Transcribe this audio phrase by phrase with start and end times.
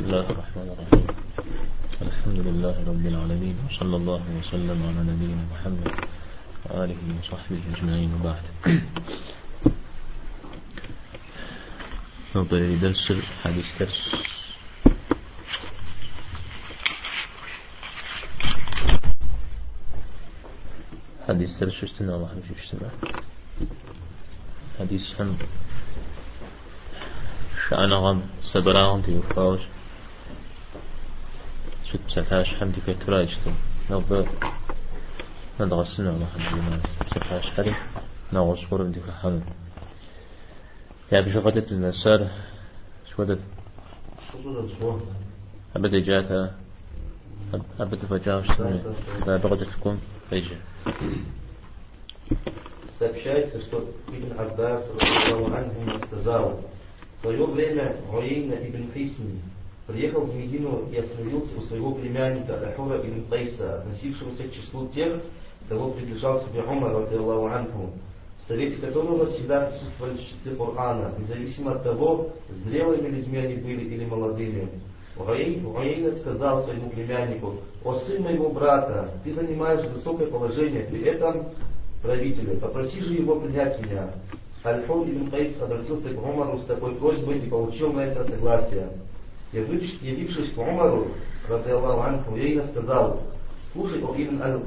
[0.00, 1.06] بسم الله الرحمن الرحيم.
[2.02, 5.92] الحمد لله رب العالمين وصلى الله وسلم على نبينا محمد
[6.64, 8.44] وآله وصحبه أجمعين وبعد.
[12.36, 13.12] نظري درس
[13.44, 14.00] حديث درس.
[21.28, 22.90] حديث درس استنى الله شو استنى
[24.80, 25.36] حديث هم
[27.68, 29.79] شأنهم سبراهم في شت
[32.10, 33.54] سفاش حمد حمدك يشتم
[33.90, 34.26] نوب
[35.60, 36.80] ندغسنا الله حمدنا
[37.14, 37.74] سفاش حري
[38.32, 39.42] نغس قرب ديك الحمد
[41.12, 42.20] يا بشو قد تزنسر
[43.10, 43.40] شو قد
[45.76, 46.54] أبدا جاتا
[47.80, 48.46] أبدا فجاوش
[49.26, 50.56] بغدت تكون فيجي
[52.88, 53.54] استبشيت
[54.08, 56.60] ابن عباس رضي الله عنهما استزاروا
[57.24, 57.78] ويغلم
[58.12, 59.28] عيينة ابن حسن
[59.90, 65.20] приехал в Медину и остановился у своего племянника Ахура ибн Тайса, относившегося к числу тех,
[65.68, 67.90] кого приближал себе Умар, Аллаху
[68.42, 72.30] в совете которого всегда присутствовали чтецы Корана, независимо от того,
[72.64, 74.68] зрелыми людьми они были или молодыми.
[75.16, 81.48] Уаейна сказал своему племяннику, «О сын моего брата, ты занимаешь высокое положение, при этом
[82.02, 84.10] правителя, попроси же его принять меня».
[84.64, 88.88] Альфон ибн Кайс обратился к Умару с такой просьбой и получил на это согласие.
[89.52, 91.08] Явившись к Умару,
[91.48, 93.20] Аллаху анху, Уаейна сказал,
[93.72, 94.60] «Слушай, о Ибн Аль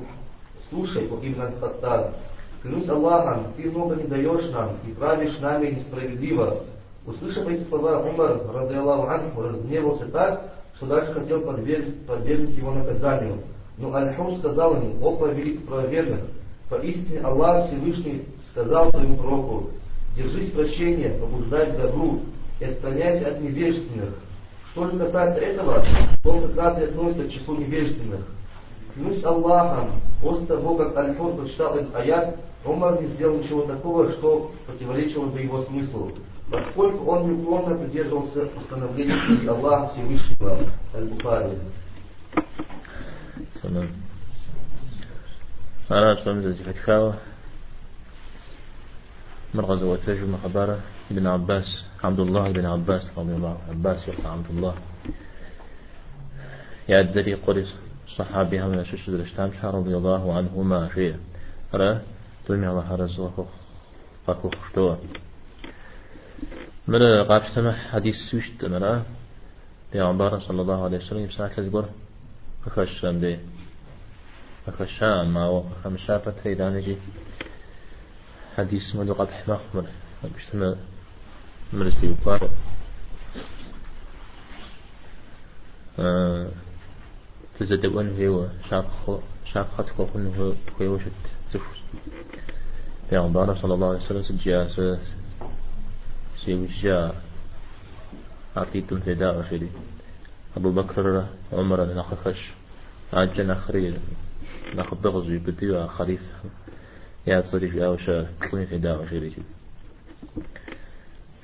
[0.69, 2.15] Слушай, о Ибн Аль-Хаттар,
[2.61, 6.63] клянусь Аллахом, ты много не даешь нам и правишь нами несправедливо.
[7.05, 12.71] Услышав эти слова, Умар, ради Аллаху Анху, разгневался так, что даже хотел подвергнуть, подвергнуть его
[12.71, 13.37] наказанию.
[13.77, 16.21] Но Аль-Хур сказал ему, о повелитель правоверных,
[16.69, 19.69] поистине Аллах Всевышний сказал своему пророку,
[20.15, 22.21] держись прощения, побуждай к добру
[22.59, 24.15] и отстраняйся от невежественных.
[24.72, 25.84] Что же касается этого,
[26.22, 28.20] то он как раз и относится к числу невежественных.
[28.94, 34.52] Клянусь Аллахом, после того, как Аль-Фур прочитал этот аят, Умар не сделал ничего такого, что
[34.66, 36.12] противоречило бы его смыслу,
[36.50, 40.58] поскольку он неуклонно придерживался установления книги Аллаха Всевышнего,
[40.94, 41.58] Аль-Бухари.
[43.62, 43.90] تمام
[45.90, 47.14] أنا أتفهم زي فتكاوة
[49.54, 49.96] من غزوة
[51.13, 54.75] ابن عباس عبد الله بن عباس رضي الله عباس عبد الله.
[56.89, 57.75] يا الدري قرص
[58.17, 61.15] صحابي هم نشوش درشتام رضي الله عنهما شيء
[61.73, 62.01] رأى
[62.45, 63.47] تلمي الله حرزوه
[64.27, 64.97] قاكو خشتوه
[66.87, 69.05] مرة قاف سمح حديث سوشت مرة
[69.93, 71.85] بيغمبار صلى الله عليه وسلم بساعة لتقول
[72.67, 73.39] أخشام بي
[74.67, 76.97] أخشام ما هو خمسة فتري دانجي
[78.57, 79.85] حديث مدو قبح مخمر
[80.35, 80.75] بشتما
[81.73, 82.49] وقار
[85.99, 86.47] آه
[87.59, 91.77] تزدبون هو شاق شاق خطك هو هو شت زفر
[93.11, 94.99] بيغمبار صلى الله عليه وسلم سجياسة
[96.45, 97.13] سيوجا
[98.57, 99.69] أعطيتم فداء شري
[100.57, 102.53] أبو بكر عمر نخخش
[103.13, 103.99] عجل نخري
[104.75, 106.21] نخ بغزي بديو خريف
[107.27, 109.33] يا صريف يا وشا كلمة فداء شري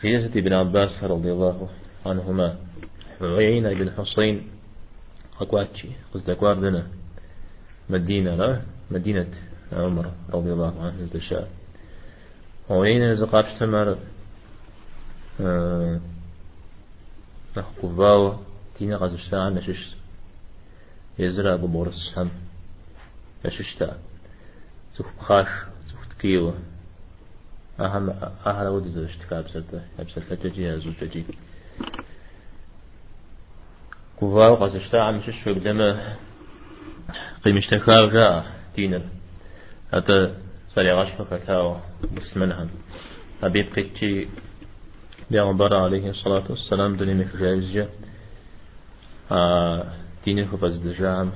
[0.02, 1.70] في جسد ابن عباس رضي الله
[2.06, 2.58] عنهما.
[3.22, 4.48] عيينة بن حسين.
[5.42, 5.88] أكواتشي.
[6.14, 6.88] قصد أكواردنا
[7.90, 8.62] مدينة لا؟
[8.92, 9.28] مدينة
[9.74, 11.50] عمر رضي الله عنه الزشاء
[12.70, 13.98] وعيينة زقاف تمر
[17.58, 18.38] نخقفاو
[18.78, 19.96] تينا غزشتا نشش
[21.20, 22.32] يزرع ببورس هم
[23.46, 23.98] نششتا
[24.92, 25.48] سوف بخاش
[25.86, 26.54] سوف تكيو
[27.79, 28.09] أهم
[28.45, 29.63] أهل ودي زوجت كابسة
[29.97, 31.25] كابسة لتجي زوج تجي.
[34.17, 35.79] كفاو غزشتا عم شش قدام
[37.45, 38.45] قيمشتا خاو جاء
[38.75, 39.01] تينا
[39.94, 40.35] هذا
[40.75, 41.78] سريع غش فكتاو
[42.12, 42.69] مسلمنهم
[43.44, 44.29] أبيب قيتي
[45.31, 47.90] بيغمبر عليه الصلاة والسلام دوني مكجايزجا
[50.25, 51.32] ديني خبز دجام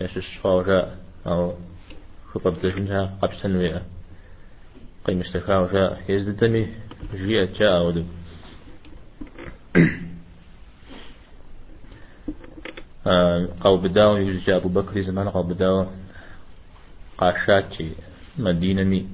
[0.00, 0.94] يشش فاوجا
[1.26, 1.54] أو
[2.32, 3.82] خبز دجنجا قبش تنوية
[5.08, 6.66] قيم اشتكاوجا يزدني
[7.14, 8.04] جيئة جاء ودو
[13.60, 15.86] قو بداو يجي أبو بكر زمان قو بداو
[17.18, 17.92] قاشاتي
[18.38, 19.06] مدينة مي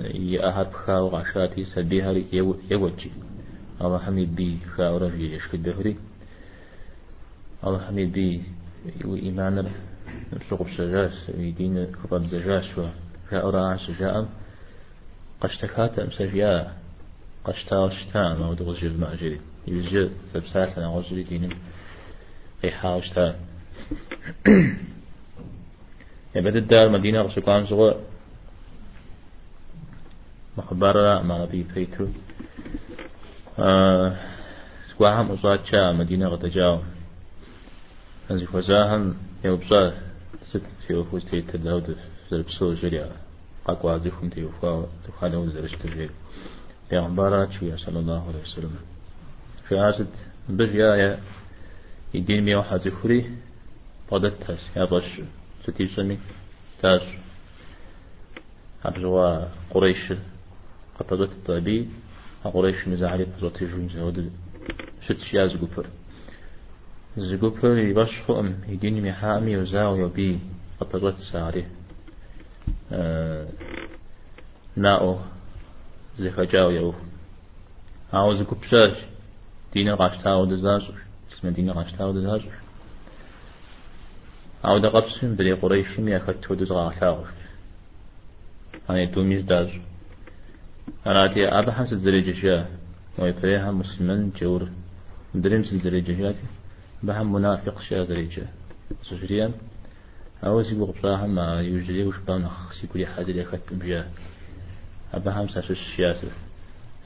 [0.00, 2.14] يأهب خاو قاشاتي سبيها
[2.70, 3.10] يوجي.
[3.80, 5.96] الله حميد بي خاورا في يشك الدهري.
[7.66, 8.42] الله حميد بي
[9.04, 9.70] وإيمانا
[10.32, 14.28] نسوق بسجاس ويدين خطب زجاس وخاورا عن سجاء
[15.42, 16.72] قشتكات أمسجيا
[17.44, 19.40] قشتا وشتا ما ودغز جيب مأجري.
[19.66, 21.56] يوزي فبسات لنا غزري دين
[22.62, 23.34] قيحاوشتا
[26.34, 27.94] يبدأ الدار مدينة رسولان زغو
[30.58, 32.06] مخبرة ما بي فيتو.
[33.58, 34.16] آه
[34.86, 36.80] سواهم أصاتشا مدينة غتجاو
[38.30, 39.92] أنزي فزاهم يوبصا
[40.42, 41.96] ست في أفوز تيت الدود
[42.30, 43.31] زربسو جريا.
[43.64, 46.10] قاقوا زيكم تيوفا تخالوا زرشت جريا
[46.90, 48.74] پیغمبرات شوية صلى الله عليه وسلم
[49.68, 50.08] في عاسد
[50.48, 51.20] بجيا يا
[52.14, 53.30] يدين ميو حازي خوري
[54.10, 55.20] قدت تاس يا باش
[55.62, 56.18] ستيسمي
[56.82, 57.02] تاس
[58.84, 60.12] أبزوا قريش
[60.98, 61.88] قطبت الطبي
[62.44, 64.32] قريش مزاعلي بزوتي جون زود
[65.06, 65.86] شت شيا زغفر
[67.16, 70.38] زغفر يباش خم يدين مي حامي وزاو يبي
[70.80, 71.64] قطبت ساري
[74.76, 75.18] ناو
[76.16, 76.94] زي خجاو يو
[78.12, 78.92] عاوز كبشاش
[79.72, 80.94] دينا غاشتاو دزاجر
[81.32, 82.52] اسم دينا غاشتاو دزاجر
[84.64, 87.24] أو دا قبسم دري قريشم يا خدتو دزغا غاشاو
[88.90, 89.80] أنا توميز داج
[91.06, 92.66] أنا حسد زريج شيا
[93.18, 94.68] ويفريها مسلمان جور
[95.34, 96.46] دريم زريج شياتي
[97.02, 98.40] بهم منافق شيا زريج
[100.42, 104.10] سجريا أو سيبو قبصاها ما يجري وش بانا خسي كل حاجة اللي خدتم بيها
[105.14, 106.30] أبا هم ساس السياسة.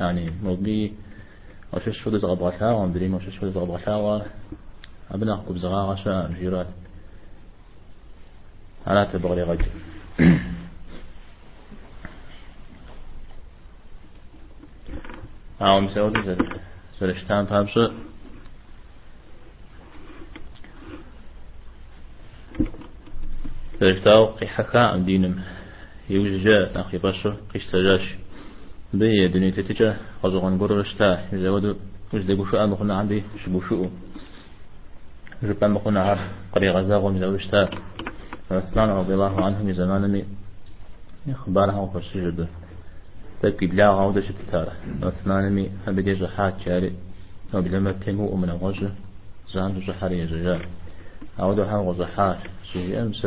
[0.00, 0.94] يعني موبي
[1.72, 4.26] وش شو دز غبغتها ومدري وش شو دز غبغتها
[5.10, 6.66] أبنا قب زغاغة شا جيرات.
[8.86, 9.62] أنا تبغي غج
[15.60, 16.60] أو مسوي زر
[17.00, 17.88] زرشتان فامسو
[23.80, 25.42] زرشتاو قيحكا عن دينم.
[26.10, 26.46] يوجد
[26.76, 28.16] أخي بشر قيش تجاش
[28.94, 31.76] بي دنيا تتجا غزوغن قررشتا يزود
[32.12, 33.86] وجد بوشو أم بخنا عندي شبوشو
[35.42, 36.18] جبان بخنا عر
[36.52, 37.68] قري غزاغ مزوجتا
[38.50, 40.24] عثمان رضي الله عنه من زمان مي
[41.28, 42.48] إخبارها وفرسجد
[43.42, 44.72] تبكي بلا عودة شتتارة
[45.02, 46.92] عثمان مي أبدي جحات شاري
[47.54, 48.88] وبلما تيمو من الغزو
[49.52, 50.12] زان جحار
[51.38, 52.38] يججا عودة ها وزحات
[52.72, 53.26] شيء أمس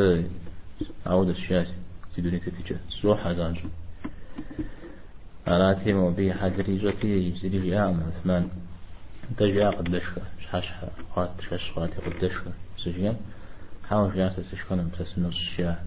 [1.05, 1.73] عودة الشاسي
[2.15, 3.69] تدوني تتجا سوحة زانجو
[5.47, 8.49] أراتي مو بي حد ريجتي زري جاء عثمان.
[9.37, 10.21] تجا قد لشكا.
[10.39, 10.87] شحشحا.
[11.15, 12.51] قات شش قات قد لشكا.
[12.85, 13.17] سجيان.
[13.89, 15.79] حاول جاسة تشكون بس نص الشيا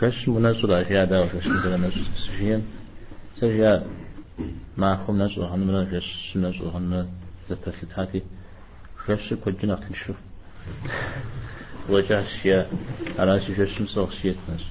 [0.00, 2.62] شش منزل أشياء دا وشش مثل نزل سجيان.
[3.34, 3.86] سجيا
[4.76, 6.00] ما خم نزل هنمنا.
[6.00, 7.08] شش نزل هنمنا.
[7.48, 7.92] زتسلت
[9.08, 10.14] شش كجنا تلشو
[11.88, 12.70] وجه الشيا
[13.18, 14.64] على شش مسوخ شيت نزل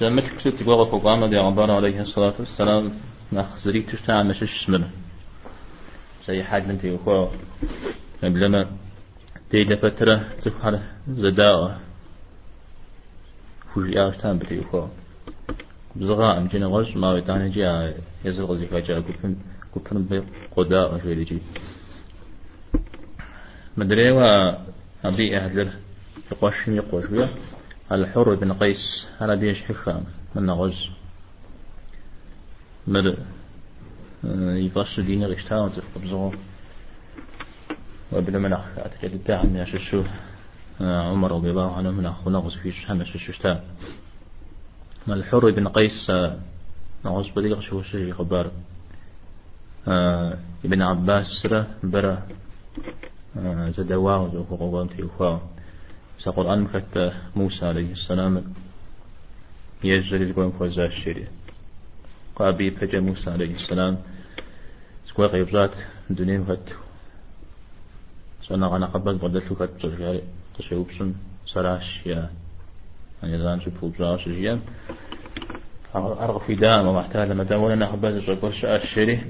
[0.00, 2.92] زمت كتبت تقوى فوقانا دي عبارة عليه الصلاة والسلام
[3.32, 4.90] نخزري تشتع مشش اسمنا
[6.26, 7.28] زي حاج من تيوكو
[8.22, 8.70] قبلما
[9.50, 11.80] تيجي فترة تفحر زداء
[13.74, 14.88] فوجي آشتان بتيوكو
[15.96, 17.92] بزغا أمجينا غرش ما ويتاني جي
[18.24, 19.36] يزغ زيكا جا كفن
[19.74, 21.38] كفن بقداء وشويلي جي
[23.76, 24.20] مدري و
[25.04, 25.68] أبي أهدر
[26.32, 27.28] يقوشم يقوشويا
[27.92, 30.04] الحر بن قيس على بيش حخام
[30.34, 30.88] من غز
[32.86, 33.16] مر
[34.66, 36.32] يفش ديني غشتا وزف قبزغو
[38.12, 40.04] وبلا منخ أتكد الداعم من أششو
[40.80, 43.04] عمر رضي الله عنه من أخو نغز في شحن
[45.08, 46.10] الحر بن قيس
[47.04, 48.50] نغز بديق شو شيء خبار
[50.64, 52.22] ابن عباس سرة برا
[53.68, 55.40] زدواه وزوفو قوامتي وفاه
[56.18, 58.44] سقرآن مكت موسى عليه السلام
[59.84, 61.26] يجري يقول فوزا الشري
[62.36, 63.98] قابي فجا موسى عليه السلام.
[65.06, 65.74] سكوا غيبزات
[66.10, 66.76] دنيا مكت
[68.42, 70.22] سونا غانا قبض بدلت كت تجاري
[70.58, 71.14] تشوبسن
[71.46, 72.30] سراش يا
[73.22, 74.60] يعني زان شو فوزا شجيا
[75.94, 79.20] أرغب في دام ومحتاج لما دام ولا ناخذ بس شو شاء الشري.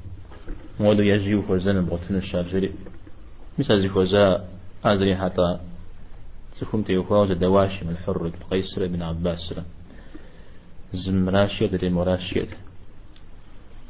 [0.80, 2.72] مودو يجيو فوزن بغتن الشاب جري
[3.58, 4.44] مثل زي فوزا
[4.84, 5.58] أزري حتى
[6.60, 9.54] تكون تيوكوا دواشي من بن قيسر بن عباس.
[10.92, 12.48] زم راشيد لي مراشيد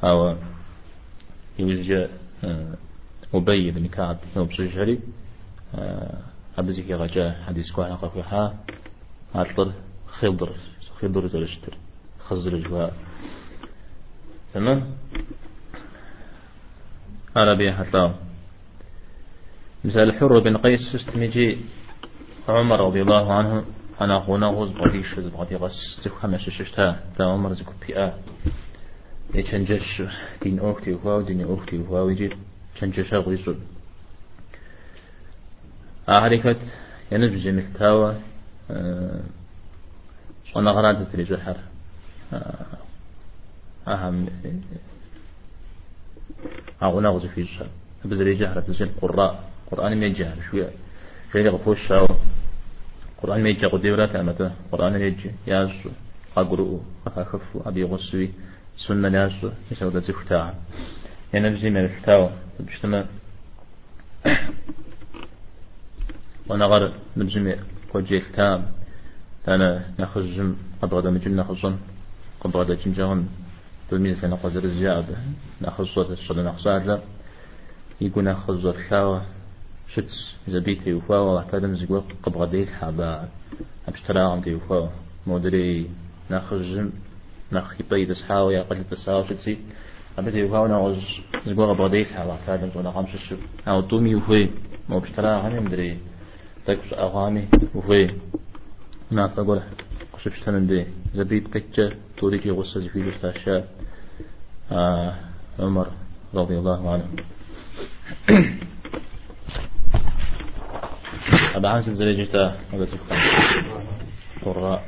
[0.04, 0.36] أو
[1.58, 2.10] يوجد
[3.34, 5.00] أبي بن كعب بن بسجري
[6.58, 8.54] أبزيك غجا حديث كوانا قفحا
[9.34, 9.72] عطر
[10.06, 10.52] خضر
[11.00, 11.76] خضر زلشتر
[12.20, 12.94] خزر جواء
[14.54, 14.94] تمام؟
[17.36, 18.14] عربية حتى.
[19.84, 21.58] مثال الحر بن قيس استمجي
[22.48, 23.64] عمر رضي الله عنه
[24.00, 28.18] أنا أخونا غز بغديش بغدي غس زكو خمس ششتا تا عمر زكو بيئة
[29.34, 30.02] يتشنجش
[30.42, 32.36] دين أختي وهاو دين أختي وهاو يجي
[32.74, 33.60] تشنجش أغويسون
[36.08, 36.74] أعرفت
[37.12, 37.46] ينجز
[40.44, 41.56] مثتاوى أنا غرادة لجحر
[43.88, 44.26] أهم.
[46.82, 47.68] أو نغز في الشهر
[48.04, 49.50] بزري جهر بزري القراء.
[49.70, 50.70] قرآن ما يجهر شوية
[51.32, 52.06] شوية غفوش شاو.
[53.22, 55.90] قرآن ما يجي قديرات أمته قرآن ما يجي يازو
[56.36, 58.30] أقرؤ أخف أبي غسوي.
[58.76, 59.50] سنة يازو
[59.88, 60.54] ذا زفتاع
[61.34, 63.04] يعني بزي من الفتاوى بجتمع
[66.48, 67.56] ونغر نبزمي
[67.92, 68.66] كوجي التام
[69.48, 71.76] أنا نخزم أبغى مجن نخزم
[72.40, 73.28] قبغى جنجهن
[73.90, 75.16] تلميذ سنة قزر الزيادة
[75.62, 77.00] نخزر الصلاة نخزر
[78.00, 79.22] يقول نخزر شاوة
[79.88, 83.28] شتس زبيتي وفاوة واحتادم زقوق قبغى ديت حابا
[83.88, 84.90] أبشترا عم دي وفاوة
[85.26, 85.90] مودري
[86.30, 86.90] نخزم
[87.52, 89.58] نخي بيد سحاوة يا قلت الساوة شتسي
[90.18, 94.48] أبدي وفاوة نغز زقوق قبغى ديت حابا أحتادم زونا خمس الشب أو تومي وفي
[94.88, 95.68] مو بشترا عم
[96.66, 98.14] تكس أغامي وفي
[99.10, 99.62] نافقول
[100.12, 100.86] قشبشتن دي.
[101.14, 103.68] زبيت كتشة توريكي غصة في الأشياء
[104.72, 105.14] آه
[105.58, 105.88] عمر
[106.34, 107.08] رضي الله عنه.
[111.56, 113.18] أبا عامس الزريجة هذا سكان
[114.44, 114.84] قراء.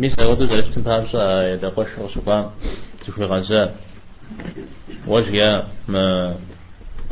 [0.00, 2.52] ميسا ودو زرشتن بابسا يدقوش رسوكا
[3.00, 3.89] تفي غزاء
[5.06, 6.36] وجه ما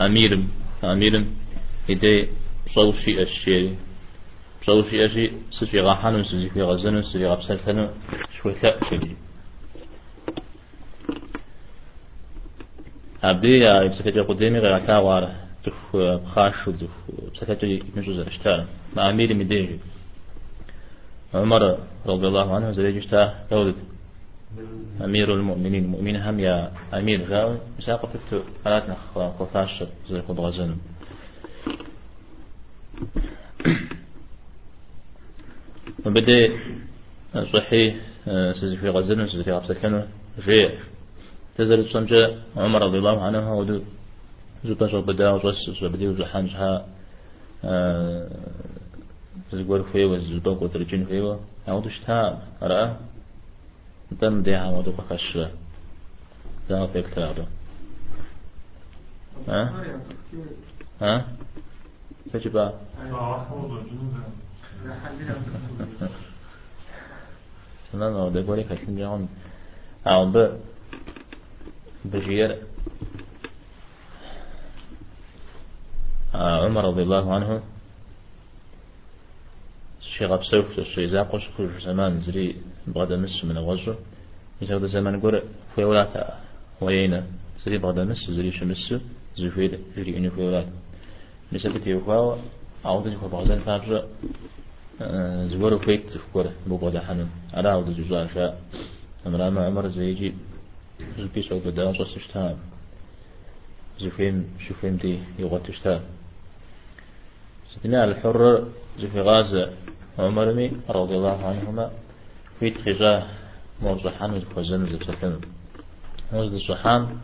[0.01, 0.45] أمير
[0.85, 1.25] أمير
[1.91, 2.29] إدي
[2.75, 3.77] صوشي الشيء.
[4.67, 7.89] صوشي أشي سفي غاحان سفي في غزن سفي غبسلتن
[8.43, 8.55] شوي
[8.91, 9.17] شدي
[13.25, 15.97] أبدي يا بسكتي قدامي غير تاوار تف
[16.27, 16.91] خاش وتف
[17.35, 19.79] بسكتي نجوز زرشتان ما أمير مديجي
[21.35, 23.75] عمر رضي الله عنه زريجشتا يولد
[25.05, 27.59] أمير المؤمنين المؤمنين هم يا أمير غاوي.
[27.79, 30.77] مساقة فتو ألات نخ قفاش زي قد غزن
[36.07, 36.51] وبدأ
[37.53, 37.95] صحيح
[38.53, 40.03] سيزي في غزن سيزي في غفصة كانوا
[40.45, 40.71] جيع
[41.59, 43.81] تزل الصنجة عمر رضي الله عنه ودو
[44.65, 46.87] زو بدأ وزوس زبدي وزحان جها
[49.53, 51.37] زقور فيوا زوبا قدر فيوا
[51.69, 52.97] أو شتا رأى؟
[54.13, 55.39] دم دي عم ودو بخش
[56.69, 57.47] دا فيك تلعبه
[59.49, 59.85] ها؟
[61.01, 61.27] ها؟
[67.93, 69.29] تمام هو ده بقولك عشان جاهم
[70.07, 70.59] أو ب
[72.05, 72.63] بجير
[76.35, 77.63] عمر رضي الله عنه
[80.01, 83.95] شيء غاب سوف الشيء زاقش كل زمان زري بغدا مس من الغزو
[84.63, 85.43] يزود زمان قول
[85.75, 86.41] في ولاتا
[86.81, 87.27] وينا
[87.59, 88.95] زري بغدا مس زري شمس
[89.37, 90.67] زفيد زري إني في ولات.
[91.53, 92.37] مسكتي وفاو
[92.85, 94.09] عودة في بغزان فابجا
[95.49, 98.61] زور فيت زفكور بغدا حنون على عودة جزاء شاء
[99.27, 100.35] أمرا ما عمر زيجي.
[101.19, 102.57] زكي سوف دا صوص اشتام
[104.01, 106.01] زفين شوفين دي يغط اشتام
[107.67, 108.69] ستنا الحر
[108.99, 109.71] زفي غازة
[110.19, 111.91] عمرمي رضي الله عنهما
[112.63, 113.27] اتخذاه
[113.83, 115.41] موضحان وزن زفلن
[116.33, 117.19] موزد الصحان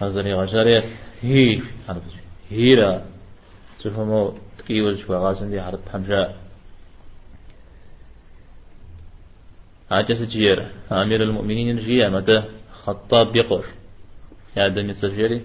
[0.00, 0.84] هذا غجريت
[1.22, 2.14] هي عرفت
[2.50, 3.04] هيرا
[4.96, 5.60] شوى غازن دي
[9.90, 12.42] عجز جير أمير المؤمنين جيا متى
[12.84, 13.64] خطاب بيقر
[14.56, 15.42] يا دمي سفيري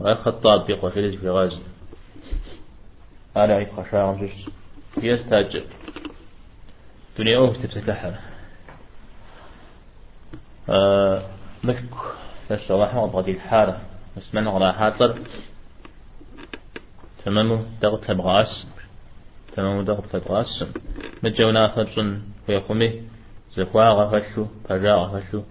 [0.00, 1.58] خطاب بيقر في غاز
[3.36, 4.46] أنا عيب خشاع جش
[5.02, 5.62] يستاجب
[7.18, 8.14] دنيا أوه تبتكحر
[11.64, 11.84] ملك
[12.50, 13.80] الصباح وضغط الحارة.
[14.34, 15.18] من غلا حاطر
[17.24, 18.68] تمامه ضغط بغاس
[19.56, 20.64] تمامه ضغط بغاس
[21.22, 23.02] متجونا خبصن ويقومي
[23.56, 25.42] زخوا غفشو فجاء غفشو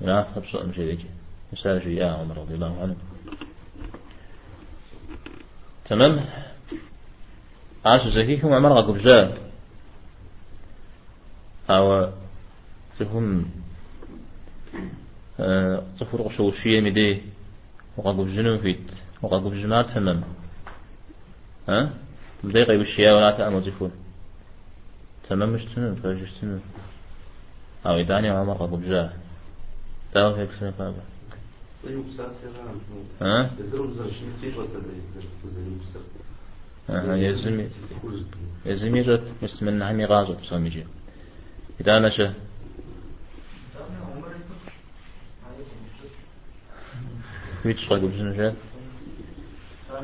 [0.00, 1.06] ولا خبص أمشي ذيك
[1.52, 2.96] مساجي يا عمر رضي الله عنه.
[5.84, 6.24] تمام.
[7.84, 9.43] عاش زكيكم عمر جاء.
[11.70, 12.10] أو
[12.98, 13.50] تهم
[15.96, 17.22] صفر غشو شيء مدي
[17.96, 18.90] وغاكب جنو فيت
[19.22, 20.22] وغاكب جنات تمام
[21.68, 21.90] ها؟
[22.44, 23.90] بدي غيب الشيء ولا تأمل زفون
[25.28, 26.58] تمام مش تنو فاجش تنو
[27.86, 29.16] أو إداني عمر غاكب جاء
[30.12, 30.94] تاو هيك سنة يا
[33.22, 33.50] ها؟
[36.90, 37.68] آه يزمي
[38.66, 40.86] يزمي جت بس من نعمي غازة بسامي
[41.80, 42.34] إذا نشأ
[47.64, 48.54] ويتش طيب بسنجات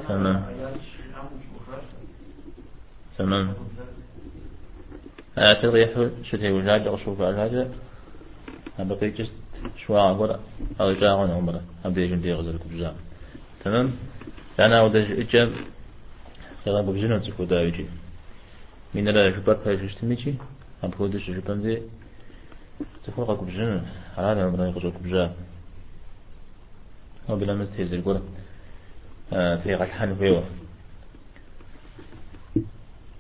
[0.08, 0.44] تمام
[3.18, 3.54] تمام
[5.38, 7.66] أعتقد يحو شو تي وجاج أشوف أجاج
[8.78, 9.32] أبقي جست
[9.76, 10.38] شو أقول
[10.80, 12.94] أو جاعون عمره أبدي جندي غزل كبجا
[13.64, 13.92] تمام
[14.60, 15.52] أنا أودج إجاب
[16.64, 17.86] خلا ببجنا تكو دايجي
[18.94, 19.96] من لا جبر بايش
[20.82, 21.82] تميجي أبقي ودش جبان دي
[23.04, 25.32] تكو قبجنا على عمره يغزل كبجا
[27.30, 28.20] أو بلا مستهزر يقول
[29.30, 30.44] في غشحن فيوه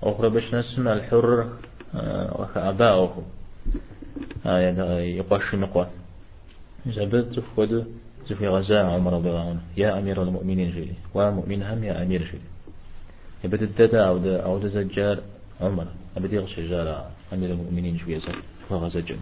[0.02, 1.48] أخرى باش نسمع الحر
[2.38, 3.22] وكأباؤه
[5.18, 5.86] يقاش نقوى
[6.86, 7.86] زبد تفود
[8.38, 12.44] في غزاء عمر رضي الله عنه يا أمير المؤمنين جيلي ومؤمن هم يا أمير جيلي
[13.44, 15.18] يبدأ الددا أو دا أو دا زجار
[15.60, 15.86] عمر
[16.16, 19.18] أبدي يغشى جار أمير المؤمنين شوية زر وغزا جن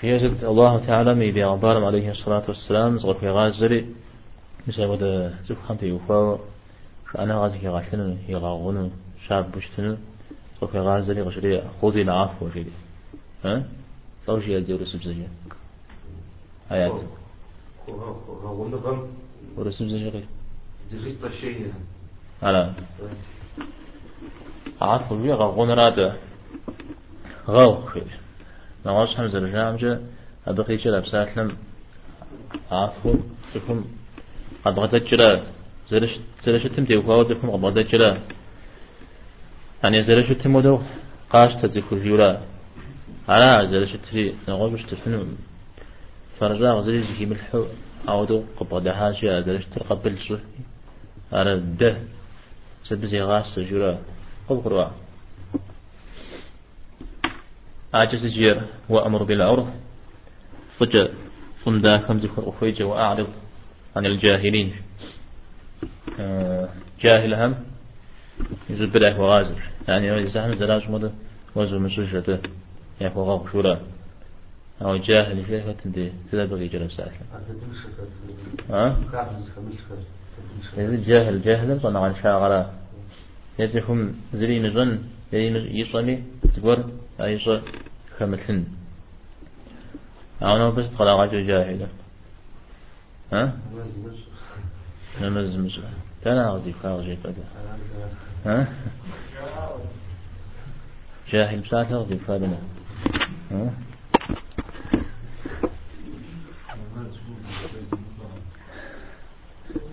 [0.00, 3.86] في يزد الله تعالى مي بيغبارم عليه الصلاة والسلام زغر في غازري
[4.66, 6.38] مثل ودا زف خمتي يوفاو
[7.12, 8.92] فأنا غازي في غاشلن يغاغون
[9.28, 9.98] شاب بشتن
[10.62, 12.72] وفي غازري غشري خذي العفو وشري
[13.44, 13.62] ها؟
[14.26, 15.28] صوشي الدور سبزية
[16.72, 16.92] آيات.
[19.56, 20.24] ورسم زي غير
[22.42, 22.72] على.
[24.80, 26.16] عفو بي غاغون رادا
[27.48, 28.10] غاو خير.
[28.86, 30.00] نواش حمزة الجامجة
[30.46, 31.56] أبقي جرى بساتلم
[32.70, 33.14] عفو
[33.54, 33.84] تفهم.
[34.64, 35.42] قد غدت جرى
[35.90, 36.12] زرش
[36.44, 37.50] زرش تم ديو قاو تفهم.
[37.50, 38.10] قد غدت جرى
[39.84, 40.78] يعني زرش تم ودو.
[41.30, 42.30] قاش تزيكو جورا.
[43.28, 44.34] على زرش تري.
[44.48, 45.36] نغوش تفهم.
[46.38, 47.64] فرجا غزري زكي ملحو.
[48.08, 50.36] عودو قبض دهاشي زرش تقبل شو
[51.32, 51.96] على ده.
[52.84, 53.46] سبزي غاش
[54.48, 54.90] جورا قبقروا
[57.94, 59.66] عاجز جير وأمر بالعرف
[60.78, 61.12] فجأ
[61.64, 63.28] فندا خمز أخيج وأعرض
[63.96, 64.72] عن الجاهلين.
[66.20, 66.68] آه
[67.00, 67.54] جاهل هم
[68.70, 71.10] يزول بدأ وغازر يعني زحم زلاج مدى
[71.54, 72.38] وزو مسوشة
[73.00, 73.80] يعني وغاق شورا.
[74.82, 77.10] أو جاهل شيء فتندي كذا بغي جرب ساعة.
[78.70, 78.96] ها؟
[80.76, 82.72] جاهل جاهل صنع عن شاغرة
[83.58, 84.98] يتهم زرين ظن
[85.32, 86.22] يصني
[86.56, 87.62] تقول أيضا
[88.18, 88.64] خمثن
[90.42, 91.88] أنا بس خلاقات جاهلة.
[93.32, 93.52] ها؟
[95.20, 95.90] نمز مزرع
[96.22, 97.44] تنا غزي خارجي كذا
[98.46, 98.72] ها؟
[101.30, 102.58] جاهل بساعة غزي فادنا
[103.50, 103.72] ها؟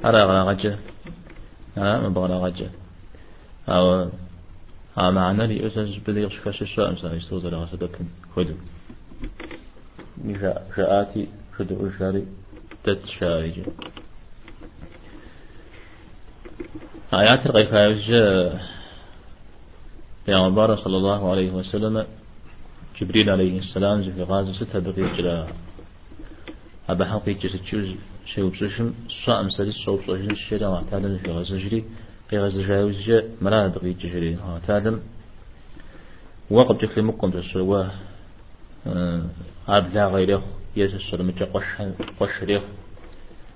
[0.06, 0.78] أرى غلاقة
[1.78, 2.70] ها؟ ما بغلا
[3.70, 4.10] أو
[4.98, 7.92] معنا لي أساس بليغ شكاش الشاء مثلا يستوزر على صدق
[8.36, 8.54] خدو
[10.26, 12.26] جاء جاءاتي خدو أشاري
[12.84, 13.66] تت شارجة
[17.14, 18.62] آيات الغيب جاء
[20.26, 22.06] في عبارة صلى الله عليه وسلم
[23.02, 25.48] جبريل عليه السلام في غازة ستة دقيقة جلا
[26.90, 28.94] أبا حقيقة ستشوز شيء بسوشم
[29.26, 31.84] صاء مسالي صوب صوشن الشيء معتادا في غازة جري
[32.30, 33.12] في غزة جاوز
[33.42, 35.00] مرا بقي جشري ها تادم.
[36.52, 37.84] وقت جخلي مقم تسوا
[39.68, 40.44] عبد لا غيره
[40.76, 41.64] يسسر متى قش
[42.20, 42.64] قش ريخ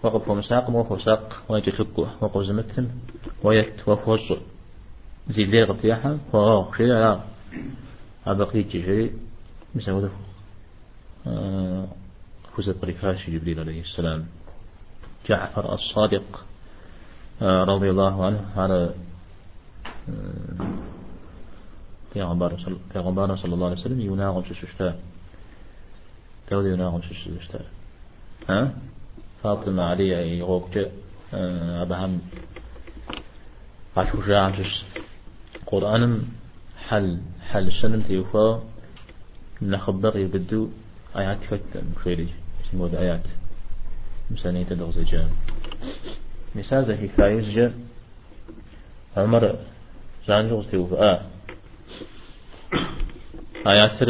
[0.04, 1.44] وقف مساق وقف ساق.
[1.50, 2.88] ويتفكوا وقف زمتم
[3.44, 4.34] ويت وفوص
[5.30, 7.20] زي لي غطياحا وغاق شيء لا
[8.26, 9.12] أبقي جشري
[9.76, 10.10] مسوده
[12.56, 14.26] فوز بركاش جبريل عليه السلام.
[15.30, 16.46] جعفر الصادق.
[17.44, 18.94] رضي الله عنه على
[22.14, 24.96] پیغمبر صلى الله عليه وسلم يناغم ششتا
[26.48, 27.60] تودي يناغم ششتا
[28.50, 28.74] ها؟
[29.44, 30.78] فاطمة علي يغوك
[31.84, 32.22] أبهم
[33.98, 34.86] عشو شاعم شش.
[35.68, 36.22] قرآن
[36.88, 38.64] حل حل السنم تيوفا
[39.62, 40.70] نخبر يبدو
[41.16, 42.30] آيات فتن خيري
[42.64, 43.26] اسمه آيات
[44.32, 45.30] مسانية دغزجان
[46.56, 47.74] مثال ذا حكاية جا
[49.18, 49.56] عمر
[50.28, 51.30] زانجو استيوفاء
[53.68, 54.02] آيات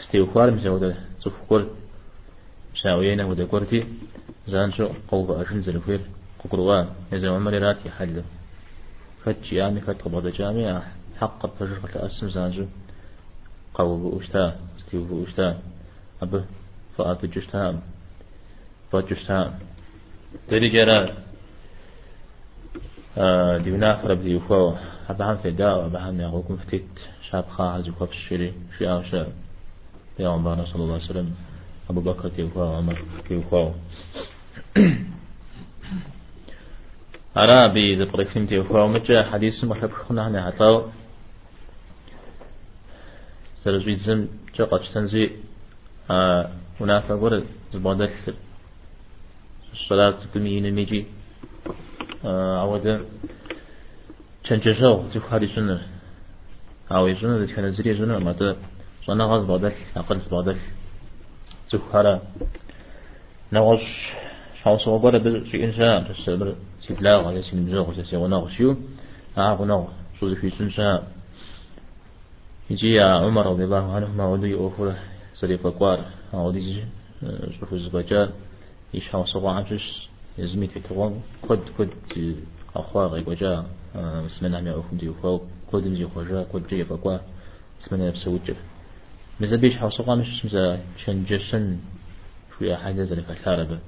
[0.00, 1.70] استيوفار مثل وده سفقر
[2.74, 3.86] شاوينا وده قرتي
[4.46, 6.00] زانجو قوة أشن زلفير
[6.44, 8.22] ققروا إذا عمر راتي حل
[9.24, 10.82] فتشي آمي فتقبض جامعة
[11.20, 12.66] حق فجر فتأسم زانجو
[13.74, 15.60] قوة أشتا استيوفو أشتا
[16.22, 16.44] أبه
[16.96, 17.80] فأبي جشتام
[18.92, 19.58] فجشتام
[20.48, 21.14] تري جرات
[23.18, 24.74] آه، دينا فرب دي وفو.
[25.08, 27.44] أبهم في داء أبهم يغوكم فتيت شاب
[27.88, 29.26] وفو في الشري شيء أو شيء
[30.18, 31.34] بيغمبر صلى الله عليه وسلم.
[31.90, 33.72] أبو بكر تيوفو عمر تيوفو
[37.36, 40.86] أرى بي ذبركم تيوفو مجا حديث محب خنا هنا عطاو
[43.64, 45.30] سرزوي زم جا قد تنزي
[46.10, 47.46] آه منافق ورد.
[47.72, 48.10] زبادل
[49.72, 51.06] الصلاة كمين ميجي
[52.61, 53.05] عودا
[54.43, 55.81] تنجشو زيخ هذه سنة
[56.91, 58.41] أو سنة كان زري سنة ما ت
[59.05, 60.57] صنع غاز بدل أقل بدل
[61.67, 62.21] زيخ هذا
[63.53, 64.13] نغش
[64.63, 68.77] شاو سو بره بل شي إنسان تسبر سيبلاغ على سين مزوغ تسي ونغشيو
[69.37, 69.83] أعرف نغ
[70.19, 71.03] صود في سنة
[72.69, 74.95] يجي يا عمر رضي الله عنه ما ودي أوفر
[75.35, 76.85] صديق القوار أودي
[77.59, 78.29] شوف الزبجات
[78.93, 81.90] يشحو سوا عمشش يزمي تكوان قد قد
[82.76, 83.66] أخوة غيب وجاء
[84.26, 85.40] اسمنا عم يعرفون دي وفاو.
[85.72, 87.18] قد نجي خرجا قد جي فقوا
[87.80, 88.56] اسمنا نفس وجه.
[89.40, 91.78] مزا بيش حو سوا مش مزا شن جسن
[92.58, 93.78] شوية حاجة ذلك الثاربة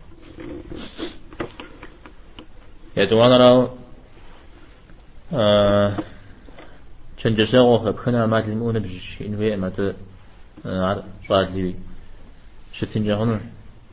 [2.96, 3.68] يدوان راو
[7.18, 9.94] شن جسن غوه بخنا ما تلمون بجش إنوي ما ت
[11.28, 11.74] صاد لي
[12.72, 13.40] شتين جهنم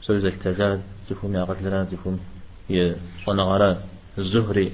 [0.02, 2.20] سوي زك تجاد زفهم يا قتلنا زفهم
[3.26, 3.72] صنغارا
[4.18, 4.68] الزهري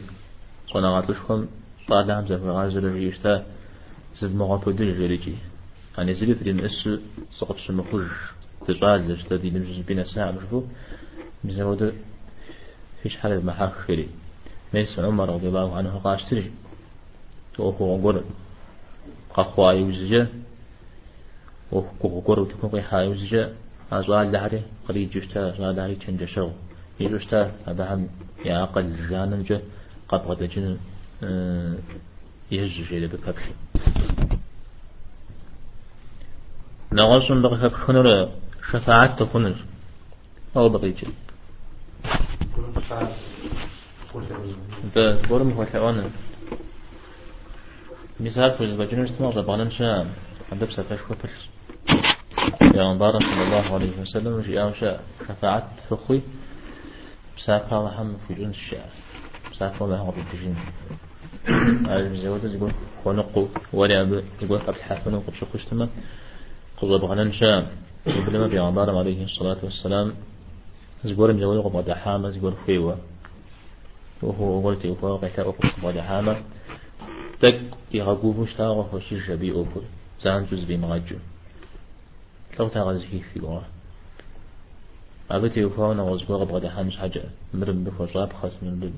[0.73, 1.39] صنغات لشكم
[1.87, 3.33] صاد لهم زفر غازل ريشتا
[4.19, 5.35] زد مغاطو دل جريجي
[5.97, 6.89] يعني زلت لي مأس
[7.39, 8.07] سقط شمخوج
[8.67, 10.63] تجاد لشتا دي نمجز بنا ساعة مشفو
[11.43, 11.81] مزود
[13.03, 14.07] فيش حالة محاك خيري
[14.73, 16.51] ميس عمر رضي الله عنه قاشتري
[17.59, 18.23] وهو قول
[19.33, 20.27] قخوا يوزجا
[21.71, 23.53] وهو قول تكون قيحا يوزجا
[23.91, 26.25] أزوال دهري قريب جشتا أزوال دهري تنجا
[26.99, 28.09] يجشتا أبهم
[28.45, 29.61] يا أقل جانا جا
[30.09, 30.77] قبغة جن
[32.51, 33.41] يهج شيء بكبش
[36.93, 38.29] نغصن بقى خنر
[38.71, 39.55] شفاعت خنر
[40.57, 41.11] أو بقي جل
[44.95, 46.09] ده برم هو حيوانا
[48.19, 50.09] مثال في الجنة استمع بغنم شام
[50.51, 51.49] عندك سفاش وفرش
[52.75, 54.33] يا مبارك صلى الله عليه وسلم
[54.79, 56.21] شاء شفاعت فخوي
[57.37, 58.89] بساقا وحم في جنس الشعر.
[59.51, 60.55] بساقا ما هو بالتجين
[61.89, 62.71] عارف زودة يقول
[63.05, 65.89] ونقو ولا أب يقول قبل حافنو قبل شخص تما.
[66.77, 67.67] قبل بغنان شام
[68.05, 70.13] قبل ما بيعبار عليه الصلاة والسلام.
[71.03, 72.97] زقور مزود قبل دحامة زقور فيوة.
[74.21, 76.43] وهو قلت يقول قتا قبل دحامة
[77.41, 79.81] تك يغقوه مشتاق وشي شبي أوفر
[80.19, 81.15] زان جز بمغجو
[82.59, 83.63] لو تغزهي في الله
[85.31, 87.23] أبتي وفاونا وزبوغ بغدا حامش حاجة.
[87.53, 88.93] مرم بفوشاب خاص من بد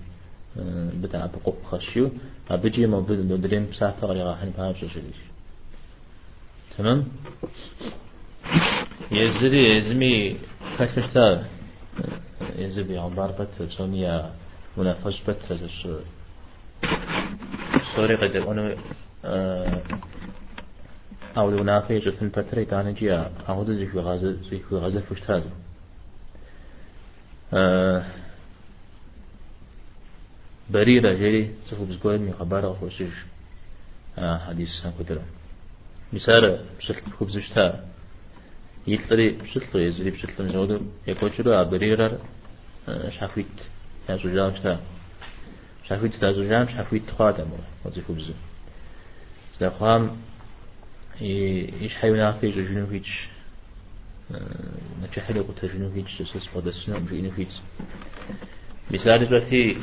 [1.02, 2.12] بتاع بقوق خشيو.
[2.50, 5.20] أبجي ما بد ندرين بساعة غير راحن بهاش شريش
[6.78, 7.08] تمام؟
[9.12, 10.38] يزري يزمي
[10.80, 11.46] كششتا
[12.56, 14.34] يزبي عبار بت سونيا
[14.78, 15.38] منافس بت
[17.96, 18.76] سوري قد أنا
[21.38, 23.32] أو لو جفن بتري تاني جيا.
[23.50, 25.69] أهود زي في غزة زي في غزة فشتاز آه
[30.70, 33.14] بريرة جري سفو بزقوين من خبارة وفوشيش
[34.18, 35.22] آه حديث سنكترا
[36.14, 37.86] مثال بشتل خبزشتا
[38.88, 42.20] يتلري بشتل يزري بشتل نزودو يكوشلو بريرة
[43.10, 43.48] شافيت
[44.10, 44.80] يا زوجام شتا
[45.88, 47.50] شافيت ستا زوجام شافيت تخادم
[47.86, 48.34] وزي خبزو
[49.54, 50.18] ستا خام
[51.22, 53.28] إيش حيونا في جنو فيش
[55.02, 57.54] ما تحلو قلت جنو فيش سس بعد السنة جنو فيش
[58.92, 59.78] مثال دلوقتي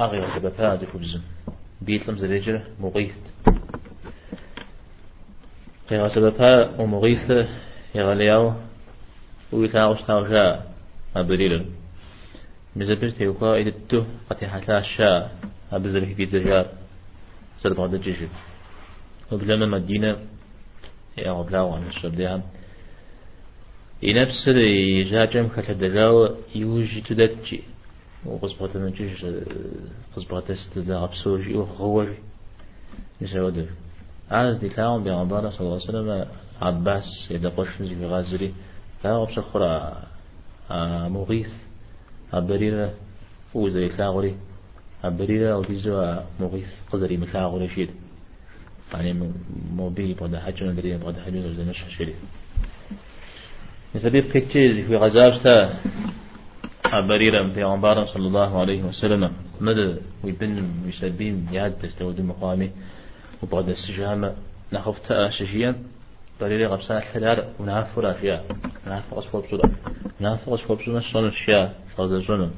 [0.00, 1.20] أغير سببها زي خبز
[1.80, 3.14] بيتلم زريجر مغيث.
[5.90, 7.30] غير سببها ومغيث.
[7.94, 8.54] يغلياو
[9.52, 10.72] ويتاو شتاو شاء
[11.16, 11.66] أبريل.
[12.76, 15.36] مزبر تيوكا إذا تو قد حتى الشاء
[15.72, 16.66] أبزر في زجار.
[17.58, 18.18] سرب هذا الجيش
[19.32, 20.16] وبلما مدينة.
[21.18, 22.42] يا غبلاو عن الشرديان
[24.02, 24.48] ينفس
[25.00, 27.62] يجاجم خلدلاو يوجي تدتجي
[28.26, 29.26] وقصبغة نجيش
[30.16, 32.18] قصبغة استزلاغ بسوجي وخوجي
[33.20, 33.68] يسود
[34.30, 36.26] عاز دي تلاهم بيغمبانا صلى الله عليه وسلم
[36.62, 38.54] عباس يدقوش في غازري
[39.04, 40.02] غبش الخرى
[41.08, 41.52] مغيث
[42.32, 42.94] عبريرة
[43.54, 44.36] وزي تلاغري
[45.04, 47.90] عبريرة وتيزوا مغيث قزري متلاغري شيد.
[48.94, 49.32] يعني
[49.72, 52.16] مو بي بغدا حج ندري بغدا حج ندري مش شريف
[53.94, 55.74] يسبب كتير في غزاوستا
[57.08, 59.32] بريرا في عمبارا صلى الله عليه وسلم.
[59.60, 62.70] مدى ويبن ويسبين ياد استودي مقامي؟
[63.42, 64.34] وبعد السجامة
[64.72, 65.74] نخفت أشجيا.
[66.40, 68.44] بريلي غبسان الحلال ونعفر أشياء.
[68.86, 69.70] نعفر أصفر بسرعة
[70.20, 71.74] نعفر أصفر بسرعة صنع الشياء.
[71.96, 72.48] فغزة صنع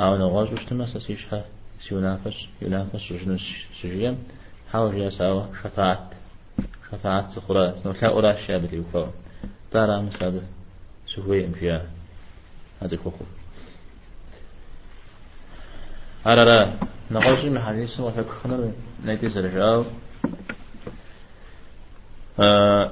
[0.00, 1.44] أو نغاز وشتما سيشها
[1.88, 3.36] سينافس ينافس وشنو
[3.82, 4.16] سجيا.
[4.72, 6.10] حاول يساوى شفاعة
[6.90, 7.74] شفاعة سخرة.
[7.86, 8.82] نوشا أولا الشياء بتي
[9.73, 10.41] وفاو تارا مسابه
[11.15, 11.87] سهوي امشيا
[12.81, 13.25] هذا كوكو
[16.27, 16.73] أرى
[17.11, 18.71] نقاش من حديث وحك خنر
[19.05, 19.85] نيتي سرجاو
[22.39, 22.91] آه،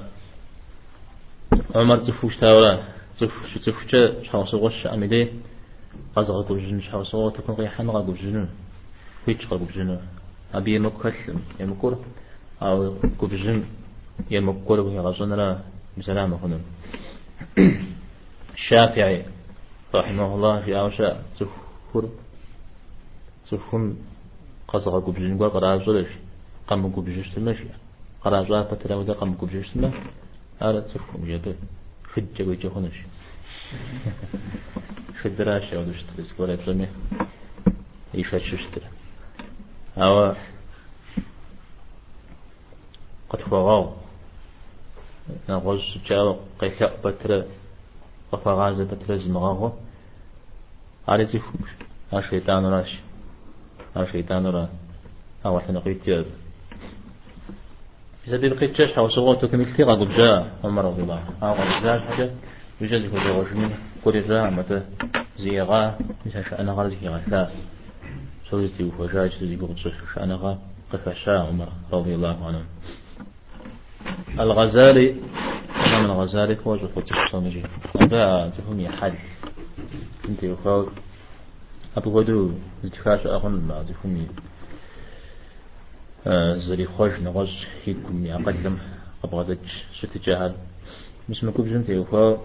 [1.74, 2.82] عمر تفوش تاولا
[3.14, 5.32] تفوش تفوش شخص غش أمدي
[6.16, 8.48] قزغ قبجن شخص غو تكون غيحان غا قبجن
[9.24, 10.00] فيتش غا قبجن
[10.54, 12.04] أبي مكسل يمكور
[12.62, 13.64] أو قبجن
[14.30, 15.58] يمكور وهي غزن
[15.97, 16.59] لا بسلامة هنا
[18.53, 19.25] الشافعي
[19.95, 22.09] رحمه الله في أوشاء تفور
[23.51, 23.97] تفهم
[24.67, 26.11] قصغ قبجن قوى قرار زلش
[26.67, 27.63] قم قبجش تمشي
[28.21, 29.97] قرار زلش فترة ودا قم قبجش تمشي
[30.61, 31.55] أرى تفهم جدا
[32.13, 32.97] خجة ويجا هنش
[35.21, 36.87] خدراش أو دوش تلس ولا بزمي
[38.13, 38.81] يفات ششتر
[39.97, 40.35] أو
[43.29, 44.02] قد فغاو
[45.49, 47.45] نغوز جاو قيثاء بتر
[48.31, 49.71] وفغاز بتر زمغاغو
[51.07, 51.59] على تفهم
[52.13, 52.99] الشيطان راشي
[53.97, 54.69] الشيطان را
[55.45, 56.25] أو حنا قيتير
[58.27, 62.31] بسبب قيتش أو سوغو تكمل ثقة قبجا عمر رضي الله أو قبجا حاجة
[62.81, 63.71] يجازي كل غشمين
[64.03, 64.81] كل جا متى
[65.37, 67.49] زيغا مثل شأن غرزي غسلا
[68.49, 70.59] سوزتي وفجاج تزي قبجا شأن غا
[70.91, 72.63] قفشا عمر رضي الله عنه
[74.39, 75.11] الغزالي
[75.99, 77.63] من الغزالي هو جو فتح صومجي
[78.01, 79.13] هذا تفهم يحل
[80.29, 80.87] أنت يخاف
[81.97, 82.51] أبو غدو
[82.83, 84.27] التفاش أخن ما تفهمي
[86.57, 88.77] زري خوش نغش هيكم يقدم
[89.23, 89.57] أبغى
[89.99, 90.55] ستجاهل
[91.29, 92.41] مش مكوب جنتي وفا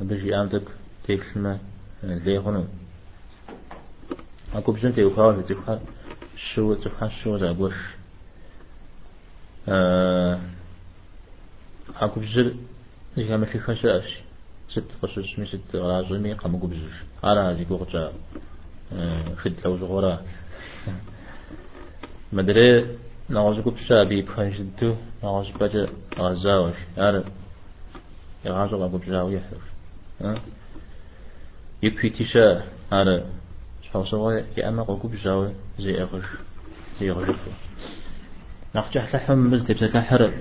[0.00, 0.62] بجي أمتك
[1.04, 1.58] تكلمة
[2.02, 2.64] ليه هنا
[4.54, 5.80] أكوب جنتي وفا تفها
[6.36, 7.74] شو تفها شو زابوش
[11.96, 12.56] أكوب جل
[13.18, 14.18] إذا مثل خشاش
[14.68, 18.12] ست قصص من ست غازمي قام قبزش على هذه قوة
[19.36, 20.22] خد لو زغورا
[22.32, 22.96] مدري
[23.30, 27.22] نغاز قبشا بي بخنشدتو نغاز بجا غزاوش يعني
[28.44, 29.66] يغاز قبشا ويحرش
[31.82, 33.24] يكفي تشا على
[33.82, 36.24] شخصوا يا أما قبشا زي أغش
[37.00, 37.50] زي أغشفو
[38.74, 40.32] نخجح لحم مزدب سكحر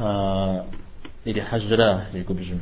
[0.00, 0.64] آه
[1.26, 2.58] إلي حجرة يقول بجم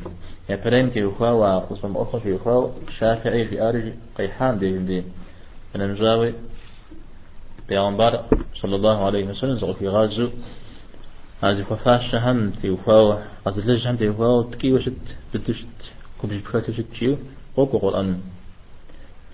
[0.48, 5.04] يا بريم تي أخوا وقسم أخوا في أخوا شافعي في أرج قيحان دي دي
[5.76, 6.34] أنا نجاوي.
[7.68, 8.24] بيغمبر
[8.54, 10.28] صلى الله عليه وسلم زغو في غازو.
[11.42, 13.14] هذه خفاش شهم تي أخوا
[13.46, 14.92] غزل لجهم تي أخوا تكي وشت
[15.34, 15.66] بدشت
[16.22, 17.16] كبج بخات وشت تشيو
[17.56, 18.20] قوكو قرآن.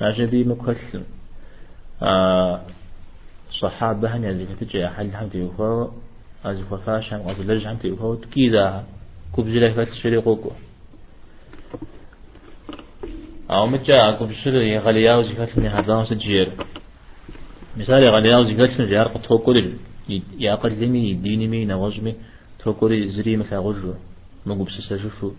[0.00, 1.02] عجبي مكسل
[2.02, 2.60] آه
[3.50, 5.86] صحابة هني هذه تجي أحد هم تي أخوا
[6.44, 8.84] هذه خفاش هم غزل لجهم تي أخوا تكي ذا
[9.32, 10.50] كوبجلا فات شريقوكو
[13.50, 15.22] أو متى كوبجلا يغلياو
[15.56, 16.52] من هذا سجير.
[17.76, 19.74] مثال يغلياو من جار قد توكل
[20.38, 22.14] يا قدمي ديني مي نوجمي
[22.58, 23.94] توكل زري مثل غجو
[24.46, 25.32] مقوب سسجفو.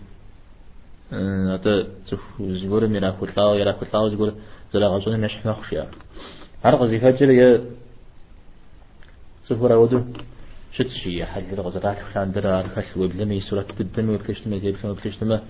[1.12, 4.32] أتا تفو زغور ميرا كتلاو يرا كتلاو زغور
[4.72, 5.90] زلا غزون مش نخشيا
[6.64, 7.64] هرق زكاة جل
[9.48, 10.04] تفورا ودو
[10.72, 15.24] شت شيء حل الغزرات فلان درا رخص وبلمي سورة بالدم وبكشت ما جاي بسم وبكشت
[15.24, 15.42] ما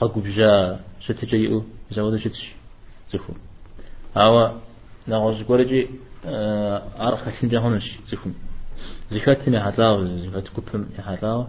[0.00, 2.54] حق بجا شت جيء زود شت شيء
[3.10, 3.32] زخو
[4.16, 4.44] هوا
[5.08, 5.90] نغز قرجي
[7.06, 8.30] أرخص جهونش زخو
[9.10, 11.46] زكاتنا حتلاو زكات كتم حتلاو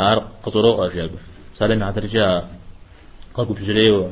[0.00, 1.10] هار قطرو أجاب
[1.58, 2.48] سالم عترجا
[3.34, 4.10] قاقو بجريو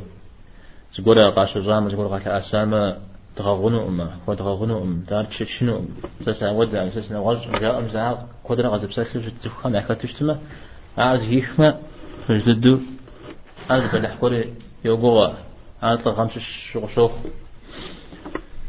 [0.99, 5.89] زقورا قاشو زام زقورا قاشو أسامة تغغنو أما وتغغنو أم دار شنو أم؟
[6.25, 10.39] ساسا ودع ساسا غز جاء أم زعق قدر غزب ساسا جد تفخان أكا تشتما
[10.99, 11.81] عاز هيخما
[12.27, 12.79] فجددو
[13.71, 15.29] عاز بلحقوري يوغوا.
[15.83, 17.13] عاز غمش الشغشوخ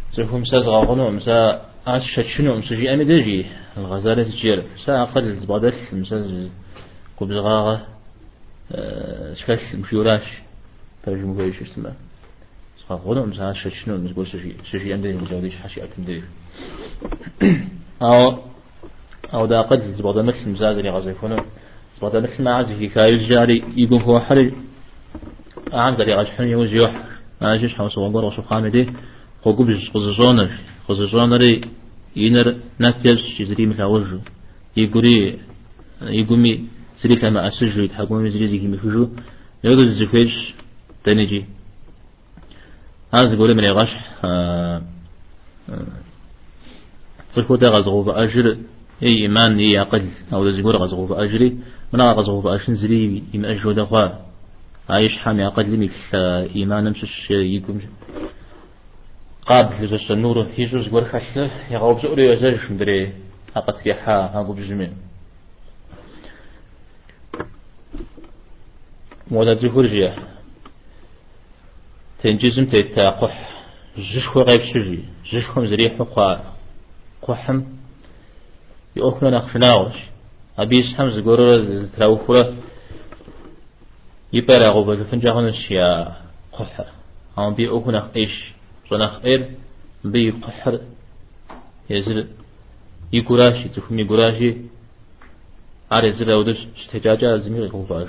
[0.09, 3.45] سيفهم ساز غغنو أم سا عاز شتشنو أم سجي أمي دجي
[3.77, 4.65] الغزالة تجير.
[4.85, 6.49] سا أقل زبادل مساز
[7.17, 7.87] قبز غاغة.
[9.33, 10.27] شكل مشيوراش.
[11.03, 11.93] فرجمو كويش اشتما
[12.91, 16.23] غنم مثلا شنو نقول شيء شيء عندي مزوديش حشي أتندير
[18.01, 18.39] أو
[19.33, 21.45] أو دا قد زبادة مثل مزاج اللي غزيفونه
[21.97, 24.53] زبادة مثل ما عزي كايل جاري يقوم هو حرج
[25.73, 27.05] أعم زري غشحن يوزيوح
[27.41, 28.93] أجيش حوس وغور وسبحانه دي.
[29.41, 30.49] خوكو بيش خزجونر
[30.87, 31.61] خزجونر
[32.15, 34.19] ينر نكيش جزري ملاوجو
[34.77, 35.39] يقولي
[36.01, 36.65] يقومي
[36.97, 39.09] سريك لما أسجو يتحقون زري زي كيمي فجو
[39.63, 40.33] يقول الزفيج
[41.03, 41.54] تنجي.
[43.13, 43.89] هذا يقول من يغش
[47.29, 48.57] صفو تغزغو بأجر
[49.03, 51.57] أي إيمان إي أقل أو زيقول غزغو بأجري
[51.93, 54.09] من غزغو بأشن زري يم أجو دخوا
[54.89, 56.17] عايش حامي أقل مثل
[56.55, 57.81] إيمان مشش يقوم
[59.45, 63.13] قاد لجش النور هيجو زيقول خشل يغوب زوري وزاج مدري
[63.55, 64.89] أقد في حا هاقوب جميع.
[69.31, 70.34] مودا زيقول جيه
[72.25, 73.33] تنجزم تتاقح
[73.97, 76.53] جش خو غيب شجي جش خو زريح قا
[77.21, 77.63] قحم
[78.95, 79.95] يأكل نخشناوش
[80.57, 82.55] أبيش هم زغورو زتراوخورا
[84.33, 86.15] يبرا غوبا فنجاهون الشيا
[86.53, 86.87] قحر
[87.37, 88.53] هم بي نخ إيش
[88.89, 89.51] صنخ إير
[90.03, 90.79] بي قحر
[91.89, 92.27] يزر
[93.13, 94.55] يقراشي تفهم يقراشي
[95.91, 98.07] أرزل أودش تجاجا زميل غوبا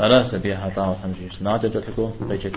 [0.00, 2.56] فنو جريش خلاص بيها طاو خمجيش ناجة تلقو بيجك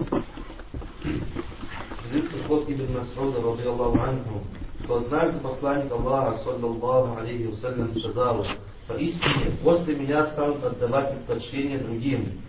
[2.47, 4.41] Слов Ибн Мас'уда, رضي الله عنه,
[4.83, 8.45] что однажды посланник Аллаха, саллаллаху алейхи вассалям, сказал,
[8.87, 12.41] поистине, после меня станут отдавать предпочтение другим,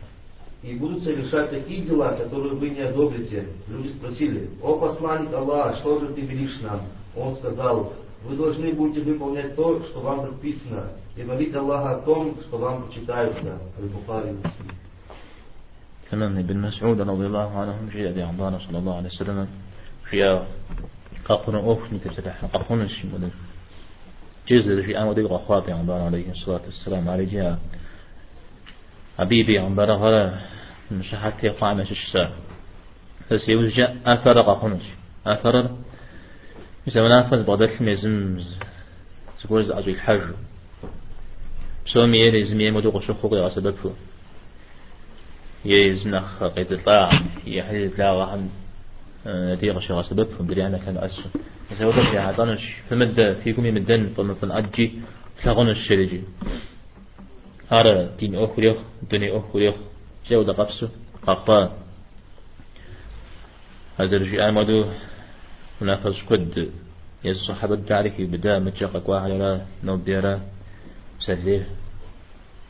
[0.63, 3.49] и будут совершать такие дела, которые вы не одобрите.
[3.69, 6.81] Люди спросили, о посланник Аллаха, что же ты велишь нам?
[7.15, 7.93] Он сказал,
[8.25, 12.85] вы должны будете выполнять то, что вам предписано, и молить Аллаха о том, что вам
[12.85, 13.59] почитается.
[13.79, 14.37] Аль-Бухари
[16.10, 19.48] سنن ابن مسعود رضي الله عنه في أبي عمران صلى الله عليه وسلم
[20.10, 20.46] في
[21.26, 23.30] قاقنا أوف نتفتح قاقنا الشمال
[24.50, 27.60] جزء في أمر دقة خاطئ عمران عليه الصلاة والسلام عليه جاء.
[29.18, 30.42] حبيبي عمران هذا
[30.92, 32.32] مش حتى قامة الشساء
[33.32, 34.80] بس يوجد أثر قاقنا
[35.28, 35.78] أثر
[36.88, 38.40] مثلا نافذ بعض المزم
[39.44, 40.22] تقول أجل الحج
[41.86, 43.94] سومي يلزم يمدو قشخوقي أسببه
[45.66, 47.10] يزنخ قيد الطاع
[47.48, 48.50] يحل لا وهم
[49.60, 51.40] ديغ شغا سبب فمدري أنا كان أسفل
[51.72, 55.00] إذا وضع في عطانش فمد فيكم يمدن فمثل أجي
[55.44, 56.22] تلغون الشرجي
[57.72, 58.78] هذا دين أخريخ
[59.12, 59.76] دني أخريخ
[60.30, 60.90] جودة قبسه
[61.28, 61.86] أخوة
[64.00, 64.86] هذا الرجي آمدو.
[65.82, 66.72] منافذ قد
[67.24, 70.42] يز صحابة دارك بدا متشقق واحد لا نوب ديرا.
[71.20, 71.68] سهليه.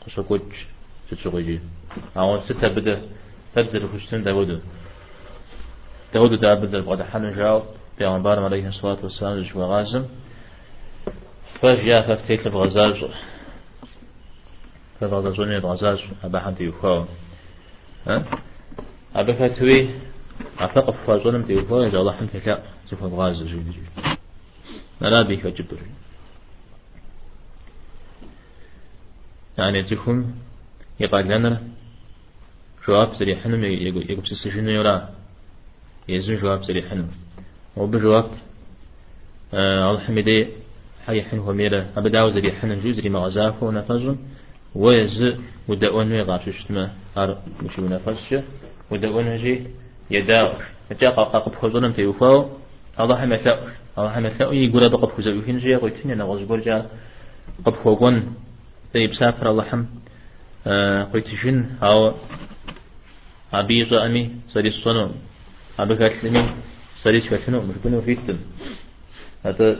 [0.06, 0.40] قشقوج
[1.10, 1.60] تشغجي
[2.16, 3.02] أو ستة بدأ
[3.54, 4.62] تبذل خشتن داود
[6.14, 7.62] داود دا بذل بعد حن جاو.
[7.98, 10.04] بيغمبار عليه الصلاة والسلام جوا غازم.
[11.60, 13.04] فجاء ففتيت الغزاج
[15.00, 17.06] فغزاجوني الغزاج أبا حمد يخاو
[18.06, 18.24] ها؟
[19.14, 19.90] أبا كتوي
[20.58, 24.16] أفقف فاجونم تيخاو إذا الله حمد لا تفهم غاز جيد جيد
[25.00, 25.78] لا بيك جبر.
[29.58, 30.34] يعني تكون
[31.00, 31.62] يقال لنا
[32.88, 35.08] جواب سري حنم يقول سيسجن يرى
[36.08, 37.08] يزن جواب سري حنم.
[37.76, 38.30] وبجواب
[39.54, 40.48] آه الحمدي
[41.06, 44.16] حي حن وميرا أبداو زري حنم جو زري مغزاف ونفزن
[44.74, 45.18] ويز
[45.68, 46.90] ودأون يغاش شتما.
[47.16, 48.28] هر مشي ونفزش
[48.90, 49.66] ودأون هجي
[50.10, 50.48] يداو.
[51.00, 52.50] جاء قاقب خزونم تيوفاو
[53.00, 53.68] الله حمساء
[53.98, 55.74] الله حمساء يقول بقب خزو يهين جي.
[55.74, 56.90] قويتين أنا غزبور جاء
[57.64, 58.34] قب خوغون
[58.92, 59.84] تيب سافر الله حم.
[60.66, 62.14] آه قويتشين أو
[63.52, 65.10] أبي أمي سري الصنم
[65.78, 66.42] أبي كاتلمي
[67.02, 68.38] سري شفتنو مركنو فيتم
[69.44, 69.78] هذا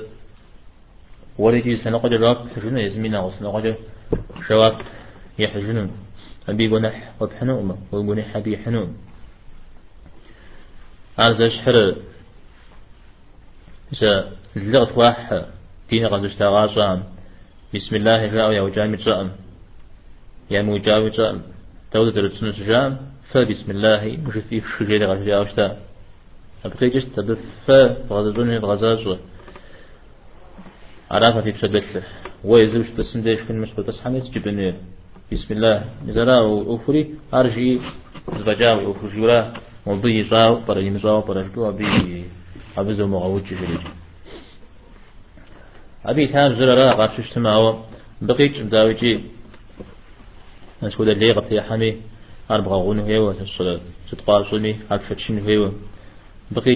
[1.39, 3.77] وريجي سنقد راب تجنو يزمينا وسنقد
[4.49, 4.77] شواب
[5.39, 5.91] يحجنون
[6.49, 8.97] أبي جنح وبحنوم وجنح أبي حنوم
[11.19, 11.97] هذا شحر
[13.93, 15.47] إذا اللغة واحد
[15.91, 17.03] دين غزش تغاصام
[17.75, 19.31] بسم الله جاء يا وجامي جاء
[20.51, 21.41] يا مجاوي جاء
[21.95, 22.55] دولة رسول
[23.37, 25.77] فبسم الله مش في شجرة غشري أوشتا
[26.65, 27.71] أبقي جست تبف
[28.09, 29.19] فغززون الغزاز
[31.11, 32.03] عرفة في بسبت
[32.45, 34.75] ويزوج بسم ديش في المسكول بس حميس جبني
[35.33, 35.85] بسم الله.
[36.07, 37.81] نزلا وأخري أرجي.
[38.33, 39.53] زبجاو وفجورا.
[39.87, 41.21] وبي زاو برا يمزاو.
[41.21, 42.25] برا جدو أبي
[42.79, 43.85] أبزو مغاوج جريج
[46.07, 47.85] أبي تام زرارا غارشش تماو
[48.23, 49.21] بقيت مداوجي
[50.83, 52.16] نسود اللي غطي حمي.
[52.51, 53.81] أربعة غون هيو الصلاة
[54.11, 55.73] تتقاسوني أكفتشن هيو.
[56.51, 56.75] بقي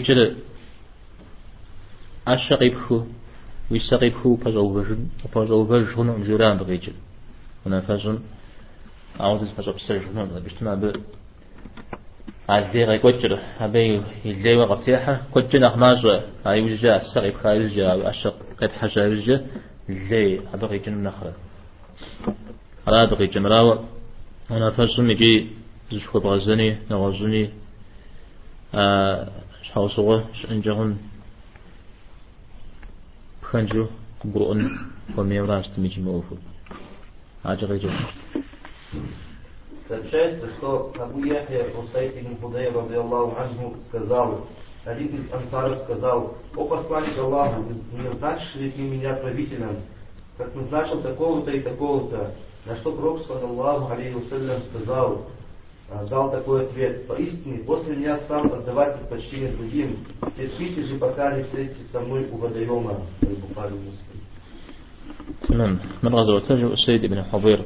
[2.68, 3.04] بخو
[3.70, 6.92] ويسقي بخو فزوجن وفزوج هنا مجران بغيجل
[7.66, 8.18] هنا فزن
[9.20, 10.92] عاوز فزوج سرجن بيجتمع ب
[12.48, 16.06] عزيز غي كوتشر أبي يلي وقتيحة كوتشر أخماز
[16.46, 19.46] أي وجه بخا وجه أشق قد حاجة وجه
[19.88, 21.34] اللي أبغي جن نخرة
[22.86, 23.84] على أبغي جمراوة
[24.50, 25.59] أنا فزن يجي
[25.91, 27.49] زشوا بغزني نغزني
[28.73, 29.27] آه
[29.63, 30.97] شحوصوه شنجهن
[33.41, 33.85] خنجو
[34.25, 34.69] برؤن
[35.17, 36.35] وميوراش تميجي موفو
[37.45, 37.89] عاجل رجل
[39.87, 44.47] Сообщается, что Абу Яхья Усайд ибн Худей, радиаллаху анху, сказал,
[44.83, 47.61] один из ансаров сказал, «О посланник Аллаха,
[47.91, 49.81] не назначишь ли ты меня правителем,
[50.39, 52.33] как назначил такого-то и такого-то?»
[52.65, 55.25] На что Пророк, саллаллаху алейхи вассалям, сказал,
[56.09, 57.07] дал такой ответ.
[57.07, 60.05] Поистине, после меня стал отдавать предпочтение другим.
[60.35, 63.01] Терпите же, пока не встретитесь со мной у водоема.
[63.21, 63.73] Бухари
[65.47, 67.65] تمام من غزوة سيد بن حضير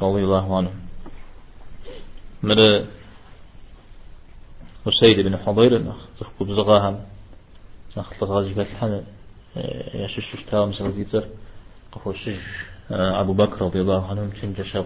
[0.00, 0.72] رضي الله عنه
[2.42, 2.86] من
[4.86, 7.06] وسيد بن حضير تخبط زغاها
[7.96, 9.04] نخلط غازي فتحنا
[9.94, 11.28] يشش تاوم سغزيتر
[11.92, 12.40] قفو الشج
[12.93, 14.85] أبو بكر رضي الله عنه كن جشاق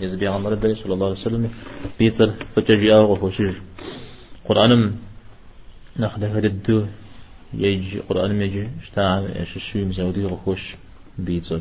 [0.00, 1.50] يزبي عن ربي صلى الله عليه وسلم
[1.98, 3.54] بيصر فتجي أغو فوشج
[4.48, 4.94] قرآن
[5.96, 6.86] ناخذ هذا الدو
[7.54, 10.76] يجي قرآن يجي اشتاع ششوي مزودي غخوش
[11.18, 11.60] بيصر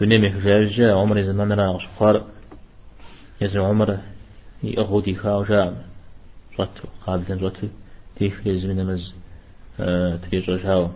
[0.00, 2.24] دنيا مخجاج عمر زمان را شخار
[3.40, 3.98] يزر عمر
[4.62, 5.74] يأخو دي خاو جام
[6.60, 7.66] رتو قابلتن رتو
[8.16, 9.14] تيخ يزمين مز
[10.22, 10.90] تريجو جاو.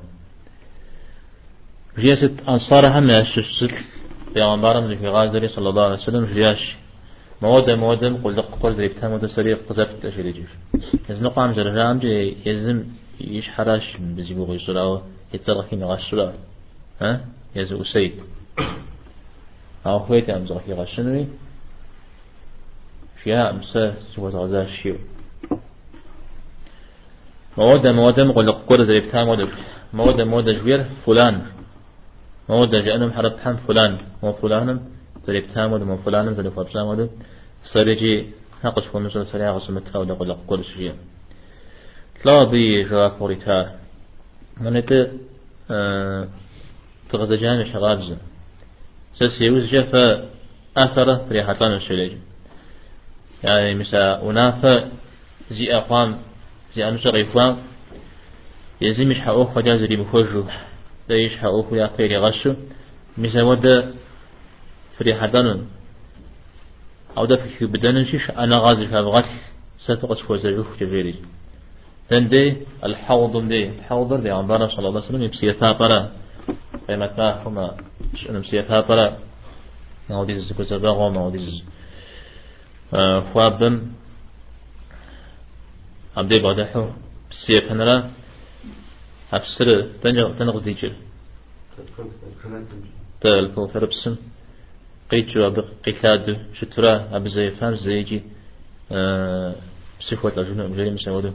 [1.98, 3.74] جيست أنصار هم يششت
[4.34, 6.76] بيغمبارم في غازري صلى الله عليه وسلم جياش
[7.42, 10.50] مودة مودة قل دق قل زي بتام مودة سريع قزبت أشيل يجيش
[11.10, 12.84] يزن قام جرهام جي يزم
[13.20, 15.02] يش حراش بزيبو غي صلاة
[15.34, 16.32] يتصرخي نغاش صلاة
[17.02, 17.20] ها؟
[17.56, 18.12] يزو سيد
[19.86, 21.26] أو خويتي أم زرخي غاشنوي
[23.22, 24.96] فيها أمسا سوى غزاش شيو
[27.58, 29.48] مودة مودة قل دق قل زي بتام مودة
[29.92, 31.55] مودة مودة جوير فلان.
[32.48, 34.80] مودة جأنم حرب حم فلان مو فلانم
[35.26, 37.10] تريب تامود مو فلانم تريب فاب تامود
[37.64, 38.26] صريجي
[38.64, 40.94] ناقش فمسل سريع غصم التاو دقل قول شيء
[42.24, 43.58] لا بي جواك موريتا
[44.60, 44.90] من ات
[47.10, 48.16] تغزجان شغابز
[49.38, 49.94] سيوز جف
[50.76, 52.12] أثر في حطان الشليج
[53.44, 54.90] يعني مسا ونافة
[55.50, 56.18] زي أقوام
[56.74, 57.56] زي أنشر إفوام
[58.80, 60.44] يزيمش حقوق خجاز اللي بخوجو
[61.08, 62.54] دايش حقوق يا خير غشو.
[63.18, 63.94] مثل ودا
[64.98, 65.66] فري حدانن
[67.18, 68.30] أو ده في بدن شيش.
[68.30, 69.40] أنا غازي في الغسل
[69.78, 71.22] ستقص فوز الروح جبيري.
[72.10, 73.68] دي الحوض دي.
[73.68, 75.22] الحوض دي عن صلى الله عليه وسلم.
[75.22, 76.12] يبسيثا برا.
[76.88, 77.76] قيمة ما هما
[78.14, 79.18] شأن مسيثا برا.
[80.10, 81.64] نوديز كزباغو نوديز
[83.32, 83.92] خوابم
[86.16, 86.88] عبدي بادحو.
[87.30, 87.74] بسيثا
[89.32, 89.88] أفسر
[90.38, 90.92] تنغز ديجر
[93.20, 94.16] تال كو ثربسن
[95.10, 97.16] قيتشو أبق قيتلاد شترا.
[97.16, 98.22] أبزي فهم زيجي
[100.00, 101.32] بسيخوة الأجنة مجري مسودو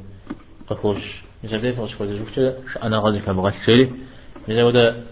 [0.67, 1.23] قفوش.
[1.43, 3.91] مثل كيف أشكر جوكتا أنا غازي كبغات شيري
[4.47, 5.03] مثل ودا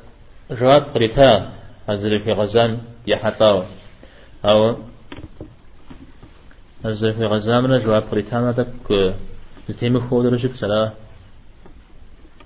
[0.52, 1.54] جواب قريتا.
[1.90, 3.64] هزر في غزان يحطاو.
[4.46, 4.78] أو
[6.86, 8.40] هزر في غزان جواب قريتا.
[8.42, 9.16] ما دك
[9.70, 10.94] زتيم خود رجك سلا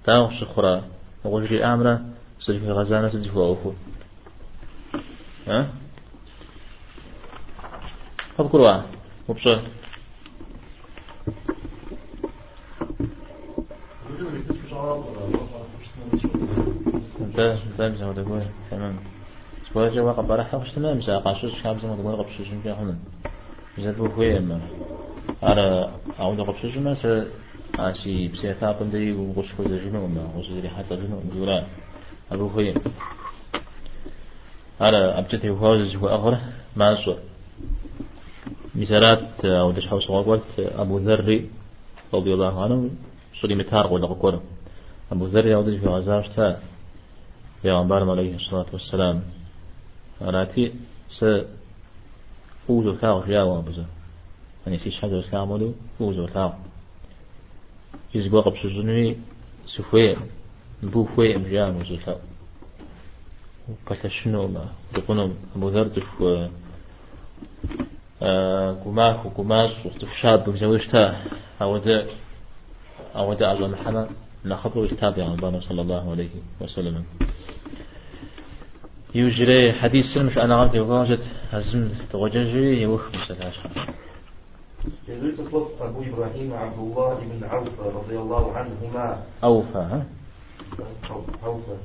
[0.06, 0.84] تاو شخرا
[1.24, 2.06] وغجري أمرا
[2.40, 3.74] سلفي غزانة سلفي وأوفو
[5.48, 5.68] ها؟
[8.40, 8.82] أذكروا
[9.28, 9.60] وبصر
[17.36, 18.42] ده ده مزه وده قوي
[18.72, 18.96] تمام.
[19.74, 20.12] سواء جوا
[20.44, 21.00] حوش تمام.
[22.74, 22.96] هنا
[23.78, 24.08] مزه بو
[26.80, 26.96] ما
[29.12, 31.68] وغش كل جنو ما غش اللي حتى جنو مجورا
[32.32, 32.74] أبو قوي
[34.82, 36.42] أنا أبجتي وهوز هو أغره
[36.76, 37.18] ما سوى
[38.76, 41.46] مثالات أو دش حوس قلت أبو ذر
[42.14, 42.90] رضي الله عنه
[43.42, 44.42] صلي متار ولا قكور
[45.12, 46.60] أبو ذر أو دش في غزاش تا
[47.64, 49.24] يا عمبار عليه الصلاة والسلام.
[50.22, 50.74] أراتي
[51.10, 51.26] س
[52.70, 53.86] أوزو ثاو جاء وابزا
[54.66, 56.52] يعني سيش حاجة إسلام ولو أوزو ثاو
[58.16, 59.18] يزقوا قبل سجنوي
[59.66, 60.18] سفوي
[60.84, 62.18] بو فوي أمجان وزو ثاو
[63.88, 64.66] قلت شنو ما
[64.98, 66.24] يقولون أبو ذر تف
[68.86, 71.24] قماش وقماش وتف شاب مزوجتها
[71.62, 72.08] أو ده
[73.16, 74.08] أو ده الله محمد
[74.46, 76.30] نخبر التابع عن صلى الله عليه
[76.62, 77.04] وسلم
[79.16, 81.20] يجري حديث سلمش أنا عبد واجد
[81.52, 83.56] هزم توججي يوخ مسلاش
[85.06, 89.20] Следует слов Абу Ибрахима Абдулла ибн Ауфа, радиаллаху анхума.
[89.40, 90.06] Ауфа, а?
[91.42, 91.78] Ауфа,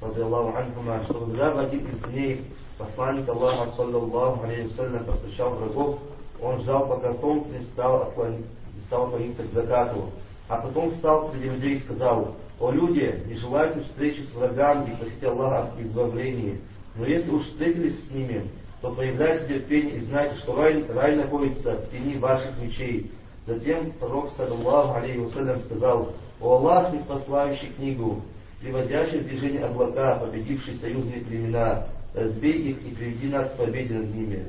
[0.00, 2.44] радиаллаху анхума, что когда в один из дней
[2.76, 6.00] посланник Аллаха, саллаллаху алейхи вассалям, посвящал врагов,
[6.42, 10.10] он ждал, пока солнце не стало, отклонить, не стало клониться к закату.
[10.48, 14.96] А потом встал среди людей и сказал, «О люди, не желаете встречи с врагами и
[14.96, 16.60] просите Аллаха об избавлении,
[16.96, 18.50] но если уж встретились с ними,
[18.81, 23.11] то проявляйте терпение и знайте, что рай, рай находится в тени ваших мечей».
[23.47, 28.21] Затем пророк, саллаллаху алейхи вассалям, сказал, «О Аллах, не спасающий книгу,
[28.61, 34.13] приводящий в движение облака, победивший союзные племена, разбей их и приведи нас к победе над
[34.13, 34.45] ними».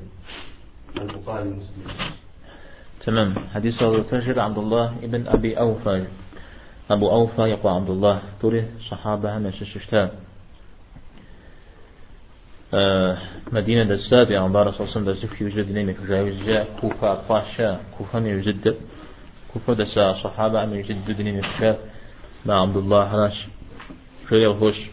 [0.97, 1.87] Аль-Бухари Муслим.
[3.01, 3.78] تمام حديث
[4.11, 6.07] تجر عبد الله ابن أبي أوفى
[6.91, 10.11] أبو أوفى يقوى عبد الله توري صحابة ما ششتا آه
[13.51, 16.49] مدينة السابعة عن بارس أصلا دسك يوجد نيمك جاوز
[16.82, 18.76] كوفة أطفاشا كوفة يوجد
[19.53, 21.80] كوفة دسا صحابة ما يوجد نيمك
[22.45, 23.47] مع عبد الله حراش
[24.30, 24.89] شو هوش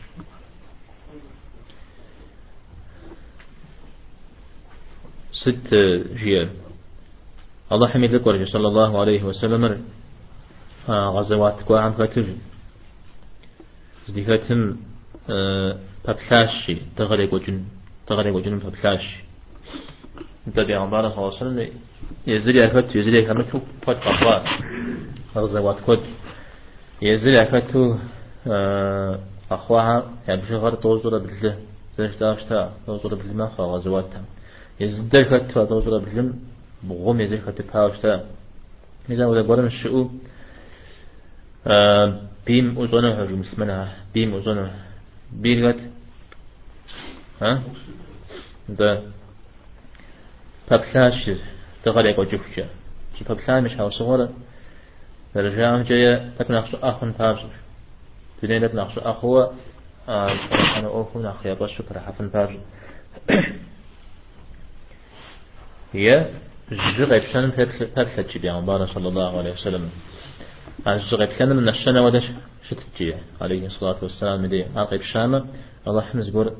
[5.33, 5.75] ست
[6.15, 6.51] جيال
[7.73, 9.85] الله حميد لك ورجل صلى الله عليه وسلم
[10.89, 12.27] غزوات كوا عم كتر
[16.05, 17.65] ببلاشي تغرق وجن
[18.07, 19.17] تغرق وجن ببلاشي
[20.55, 21.69] تبي عن بارك الله وسلم
[22.27, 24.47] يزري أكتو يزري كمتو فت قبات
[25.37, 26.03] غزوات كود
[27.03, 27.83] يزري أكتو
[29.51, 29.97] أخواها
[30.29, 31.55] يبشي غير توزر بالله
[31.97, 34.23] زنش داشتا توزر بالله ما خا غزواتها
[34.81, 36.33] يزدر كتو توزر بالله
[36.89, 38.13] بغم يزري كتو باوشتا
[39.11, 40.03] إذا ولا قرن الشؤو
[42.47, 43.77] بيم أزونه هجوم مسلمنا
[44.15, 44.71] بيم أزونه
[45.43, 45.81] بيرغت
[47.41, 47.63] ها؟
[48.69, 49.03] ده
[50.71, 51.31] بابلاش
[51.85, 52.69] تغلق وجوكشا
[53.19, 54.31] شي بابلاش مش هاو صغيرة
[55.37, 57.41] رجعهم جاية تكون أخشو أخن بابش
[58.43, 59.55] تدين لك نخشو أخوة
[60.09, 62.55] أنا أوفو نخ يا بشو برحفن بابش
[65.93, 66.31] هي
[66.99, 67.49] جغب شان
[67.97, 69.91] بابلاش بيان صلى الله عليه وسلم.
[70.87, 72.25] عجغب كان من الشنا ودش
[72.69, 75.45] شتجي عليه الصلاة والسلام مدي عقب شامة
[75.89, 76.57] الله حمز قول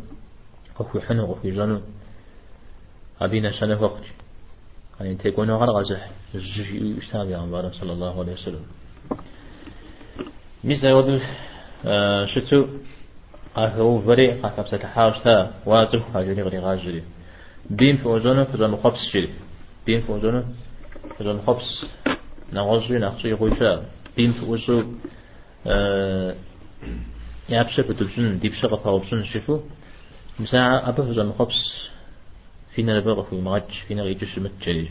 [0.77, 1.81] قفو حنو قفو جانو
[3.21, 4.03] أبينا شنا وقت.
[5.01, 8.65] يعني تكون غير غزح الجي يشتابع عن صلى الله عليه وسلم.
[10.65, 11.21] ميزا يودل
[12.25, 12.67] شتو
[13.57, 17.03] أخو فري قاكب ستحاوش تا وازف هاجري غري غاجري
[17.71, 19.31] بين في أوزونه فزان خبس شري
[19.87, 20.45] بين في أوزونه
[21.19, 21.87] فزان خبس
[22.53, 23.85] نغزري نغزري غوشا
[24.17, 24.83] بين في أوزو
[27.49, 29.61] يابشة بتبسن ديبشة غطاوبسن شفو.
[30.41, 31.89] مساعة أبا فزان خبس
[32.75, 34.91] فينا نبغى في مغج فينا غيتش متجري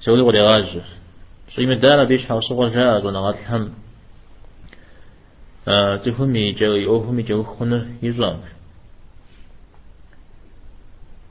[0.00, 0.82] سولي غري غاج
[1.56, 3.74] صيم الدار بيش حوصو غجاز ونغات الهم.
[6.04, 8.40] تفهمي جاي أوهمي جو خنر يزوام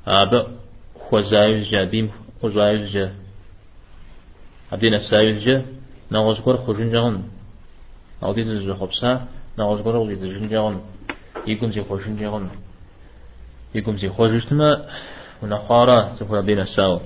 [0.08, 0.56] أبا
[1.00, 2.12] خوزايز جا بيم
[2.42, 3.16] خوزايز جا.
[4.72, 5.66] عبدين السايز جا
[6.12, 7.24] نغزقر خجن جغن
[8.24, 9.28] أودي تزو خبسا
[9.60, 10.82] نغزقر أودي تزجن جغن
[11.48, 12.50] يقوم زي خجن جغن
[13.76, 14.90] يقوم زي خجشتما
[15.44, 17.02] ونخارا سفر عبدين الساو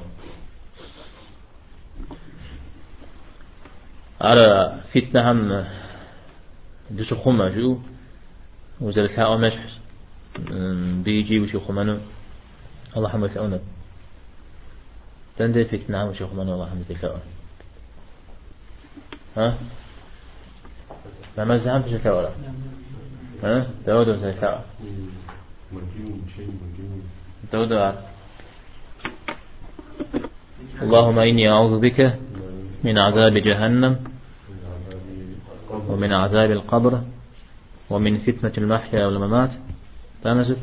[4.21, 5.65] على فتنة هم
[6.91, 7.79] دسو خما جو
[8.81, 9.65] وزال الحاء مشح
[11.03, 11.99] بيجي وشي خمانو
[12.97, 13.61] الله حمد الأونب
[15.37, 17.21] تندي فيك نعم وشي خمانو الله حمد الأونب
[19.37, 19.57] ها؟
[21.37, 22.35] ما مزعم في الكورة
[23.43, 24.65] ها؟ داود وزال الحاء
[30.81, 31.99] اللهم إني أعوذ بك
[32.83, 33.93] من عذاب جهنم
[35.89, 37.01] ومن عذاب القبر
[37.89, 39.53] ومن فتنة المحيا والممات.
[40.23, 40.57] تامزت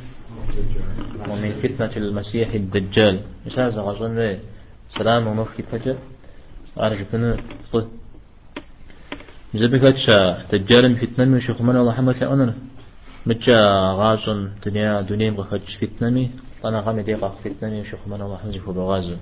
[1.31, 3.21] ومن فتنة المسيح الدجال.
[3.47, 4.39] مش هذا؟ غزون
[4.99, 5.97] سلام ومخي فجأة.
[6.79, 7.37] أرجو كنا
[7.73, 7.89] طه
[9.55, 10.17] زبكت شا
[10.53, 12.55] دجال فتنة من شيخ الله حمد لأننا
[13.27, 13.61] متجا
[14.01, 16.31] غازن دنيا دنيا مغفج فتنة؟ مي
[16.65, 19.19] أنا غامي ديقا فتنة من شيخ من الله حمد يفو بغازن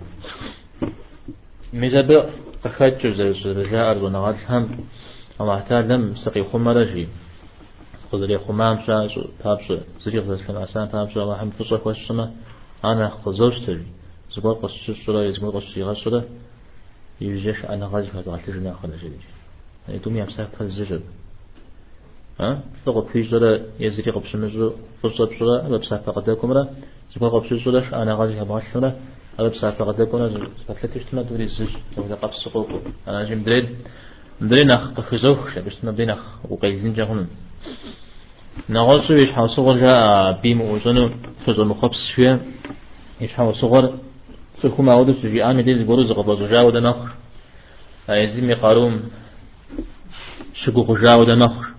[1.73, 2.27] مزبق
[2.65, 3.07] أخذت
[3.47, 4.69] رجاء ونغاد هم.
[5.41, 7.09] الله تعالى سقي خمرجي
[8.13, 9.07] خذري خمام شا
[9.45, 12.33] بابش زريق ذلك الأسان بابش الله حمد فصح وشما
[12.85, 13.87] أنا خزوش تري.
[14.33, 16.25] زبور قصش الشرا يزمور قصش يغشرا
[17.21, 19.03] يجيش أنا غازي فتغلت جنا خرج
[19.89, 21.20] يعني تومي أمسك فالزجر ها
[22.84, 24.72] فقط في جرى يزري قبش مجو
[25.03, 26.68] فصل بشرى أبى بسافة قد يكون را
[27.12, 28.91] زكوا قبش جرى أنا غادي هبغاش لنا
[29.38, 30.20] أبى بسافة قد يكون
[30.66, 32.68] سافلتش تما دوري الزج لو قبش سقوق
[33.09, 33.66] أنا جيم دريد
[34.41, 36.16] درينا قفزوخ باش تما بدينا
[36.51, 37.28] وقيزين جاهون
[38.68, 41.11] نغال شو يش حاول صغر جاء بيم وزنو
[41.47, 42.41] فزو مخبس شوية
[43.20, 43.99] يش حاول صغر
[44.57, 47.11] سكو ما ودو سجي آمي ديز غورو زغبا زجا ودا نخر
[48.11, 49.03] أيزيمي قاروم
[50.55, 51.70] شكو خجا ودا نخر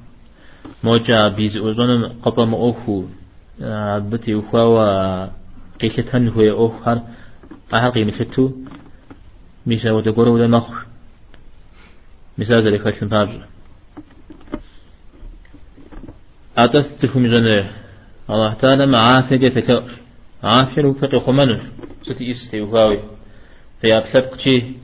[0.84, 3.06] موجا بيز وزنو قبا مؤخو
[4.10, 5.26] بتي وخوا
[5.82, 7.02] قيشتن هو أخر
[7.74, 8.52] أهل قيمتو
[9.66, 10.86] ميسا غورو ودا نخر
[12.38, 13.46] مثال ذلك خلصن بابجر
[16.58, 17.72] أتستكم جنة
[18.30, 19.84] الله تعالى معافية فتاة
[20.44, 21.62] عافية وفقه خمانه
[22.04, 23.00] ستي إستي وهاوي
[23.82, 24.76] في أبلبكتي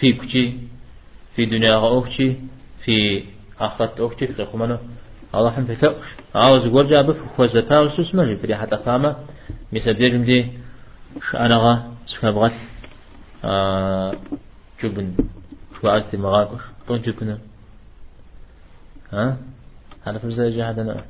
[0.00, 0.58] في كتي
[1.36, 2.36] في دنيا أوكتي
[2.84, 3.24] في
[3.60, 4.78] آخرت أوكتي في خمانه
[5.34, 5.94] الله حم فتاة
[6.34, 9.16] عاوز ورجع بف خوزتا وسوسمه في حتى فاهمة
[9.72, 10.52] مثل ديجم دي.
[11.30, 12.52] شأنغا سكبغل
[13.44, 14.14] آه
[14.82, 15.16] جبن.
[15.80, 17.38] شو عزتي مغاقر طون جبنه
[19.12, 19.36] ها؟
[20.04, 21.04] هذا في زي جهدنا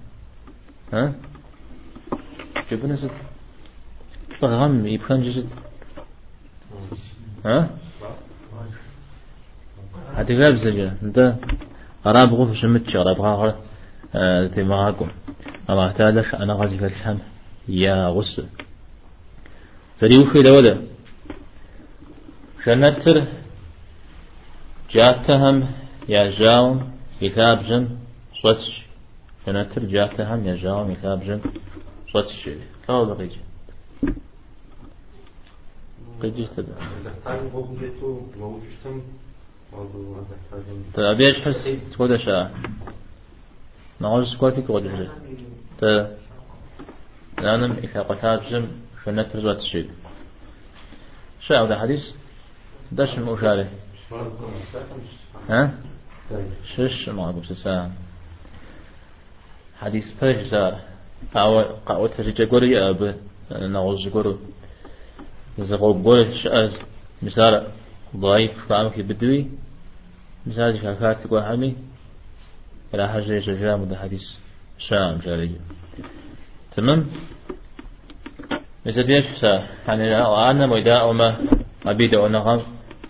[0.93, 1.13] ها؟
[2.71, 5.49] جبنا ست غم؟ يبخن جزت
[7.45, 7.71] ها؟
[10.15, 11.19] هذا غاب زجا انت؟
[12.07, 13.55] أراب غوف شمتش أراب غاغر
[14.59, 15.11] معاكم
[15.71, 17.19] أما تعالش أنا غازي في الحم
[17.69, 18.41] يا غص
[19.97, 20.87] فريوخي دودا
[22.65, 23.27] شنتر
[24.91, 25.69] جاتهم
[26.09, 27.89] يا جاوم كتاب جن
[28.43, 28.87] صوتش.
[29.47, 31.41] فانا ترجع تهم يا جاوم مثاب جن
[32.13, 32.51] صوتش.
[32.87, 33.37] كاو بقيج
[36.23, 36.75] قيج تبع
[40.95, 42.51] تابيش حس تقول شا
[44.03, 45.09] نعوز تقول شا
[45.81, 45.83] ت
[47.43, 48.67] لأنم إذا قتاب جم
[49.05, 49.91] فانا ترجع تشيل
[51.41, 52.05] شا هذا حديث
[52.93, 53.67] دش مشاري
[55.51, 55.75] ها؟
[56.77, 57.95] شش ما أقول سسام
[59.81, 60.75] حديث فاش زار
[61.37, 63.01] أو قاوت رجع قري أب
[63.51, 64.39] نعوز قرو
[65.59, 66.73] زغو قري شأز
[67.23, 67.55] مثال
[68.17, 69.51] ضعيف فعمك بدوي
[70.47, 71.77] مثال شافات تقول حمي
[72.95, 74.25] إلى حاجة يجرى مد حديث
[74.79, 75.51] شام جاري
[76.77, 77.07] تمام؟
[78.87, 80.17] مثل بيش سا يعني
[80.51, 81.29] أنا ميدا وما
[81.87, 82.61] أبيد ونغم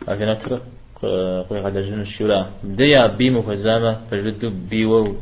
[0.09, 0.63] أكن أترك
[1.49, 2.51] قوي غدا جن الشورى.
[2.65, 5.17] بديا بيمو خزامة فجدو بيو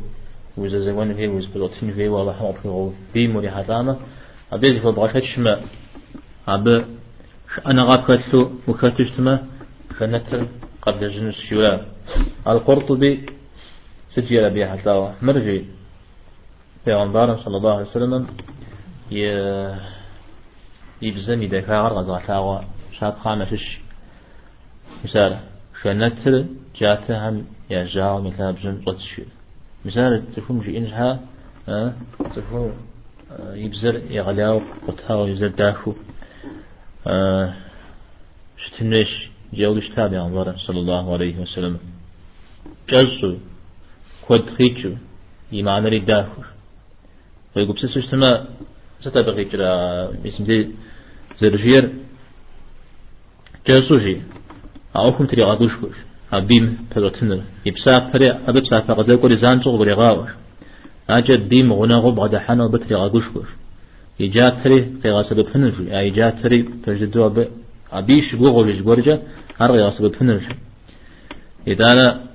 [0.57, 3.99] وز زمان في وز بلوتين في والله حمر في غو بيمو دي حزامة.
[4.51, 5.61] أبيز في بغشت شما.
[6.47, 6.67] أب
[7.65, 9.47] أنا غاب كتلو وكتش تما
[9.97, 10.47] فنتر
[10.81, 11.85] قبل جن الشورى.
[12.47, 13.25] القرطبي
[14.15, 15.65] سجل بها حتى مرجي
[16.85, 18.27] پیغمبر صلى الله عليه وسلم
[19.11, 19.23] ي
[21.01, 23.13] يبزني دكار غزا تاغا شاب
[23.45, 23.79] فيش
[25.03, 25.39] مثال
[25.83, 26.45] شنتر
[26.75, 29.21] جاتة هم يا جاو مثلا بجن قدش
[29.85, 30.31] مثال
[30.61, 31.19] جي إنجها
[31.69, 31.93] أه
[32.35, 32.73] تكون
[33.53, 35.93] يبزر يغلاو قطها ويبزر داخو.
[37.07, 37.53] أه
[38.57, 40.27] شتنش جاولش تابع
[40.67, 41.79] صلى الله عليه وسلم.
[42.89, 43.37] جلسو
[44.31, 44.91] كود خيتشو
[45.51, 46.41] يمعنى لي داخو
[47.55, 48.29] ويقول بسيسو شتما
[49.03, 49.69] ستبقى كرا
[50.27, 50.57] اسم دي
[51.39, 51.83] زرجير
[53.67, 54.21] جلسو جي
[54.95, 55.97] أوكم تري غادوش كوش
[56.33, 56.65] أبيم
[56.95, 60.31] بلوتنر يبسا فري أبي بسا فقد يقول زان شغل بري غاوش
[61.09, 63.49] أجد بيم غنا غب غدا حنا بتري غادوش كوش
[64.19, 67.37] يجا فري في غاسب بفنج أي جا فري تجدوا أب
[67.91, 69.15] أبيش جوغل جبرجة
[69.61, 70.41] أرغي غاسب بفنج
[71.67, 72.30] إذا أنا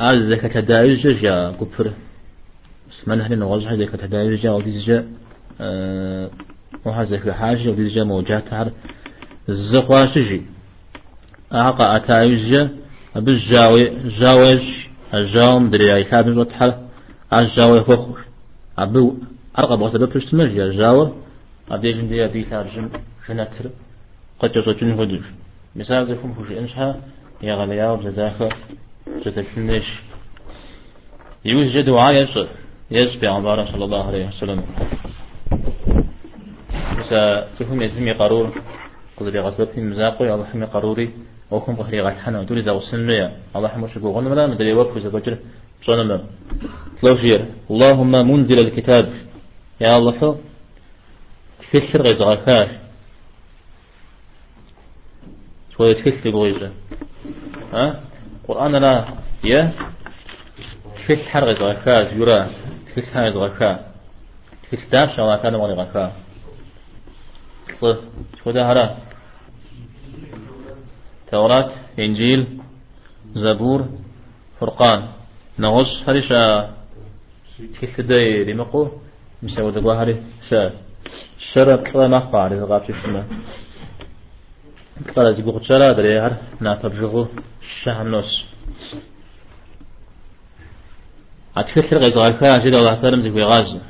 [0.00, 1.92] أز زكاة دايج جا كفر
[2.90, 5.08] اسمنا هنا نوزع زكاة دايج جا وديجا
[5.60, 6.30] أه
[6.84, 8.72] وهذا حاجة وديجا موجات هر
[9.48, 10.42] الزقواشجي
[11.54, 12.68] أعقى أتايج
[13.16, 14.62] بالجاوي جاوج
[15.14, 16.74] الجاوم دري أي ثابت وتحل
[17.32, 18.18] الجاوي فخر
[18.78, 19.14] أبو
[19.58, 21.16] أرقى بغسل بفش تمجي الجاوة
[21.70, 22.88] أبدي جن دي أبي ثارجم
[23.28, 23.70] جنتر
[24.40, 25.26] قد يصجن هدوش
[25.76, 26.96] مثال زي فوش إنشها
[27.42, 28.48] يا غلياو بزاخة
[29.18, 29.86] جتشنش
[31.44, 32.48] يوجد يسر
[32.90, 34.64] يسبي عن صلى الله عليه وسلم
[36.98, 38.62] مثال سفهم يزمي قرور
[39.16, 41.10] قدر غسل في مزاقي الله حمي قروري
[41.50, 45.38] وكم بخري غات حنا دوري زاو سنيا الله حمو شكو غن ملا مدري وقف زبجر
[45.82, 46.22] صنم
[47.04, 47.40] لوشير
[47.70, 49.06] اللهم منزل الكتاب
[49.80, 50.38] يا الله
[51.60, 52.70] تفكر غيز غاكاش
[55.76, 56.70] شوية تفكر
[57.72, 58.09] ها
[58.50, 59.04] قرآن لا
[59.44, 59.72] يا؟
[60.96, 62.50] تفكر غيز غاكاش يرى
[62.86, 63.70] تكس هاي زغكا
[64.62, 66.12] تكس داش الله كان ولي غكا
[68.44, 68.84] شو ده هرا
[71.30, 72.60] توراة إنجيل
[73.34, 73.80] زبور
[74.60, 75.08] فرقان.
[75.58, 76.42] نغش هرشا
[77.74, 78.88] تكس داي رمقو
[79.42, 80.70] مسوي دقوا هري شا.
[81.38, 83.24] شرط لا
[85.16, 87.28] قال زي شرا دري هر ناتبجغو
[87.82, 88.46] شهنوس
[91.56, 93.80] أتفكر غير غالفا أجد الله تعالى زي غاز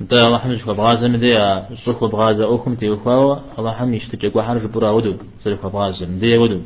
[0.00, 1.34] انت الله حمد شو بغاز مدي
[1.74, 6.38] شو بغاز أوكم تي وخاو الله حمد يشتجي قوحان جو برا ودو زي بغاز مدي
[6.38, 6.60] ودو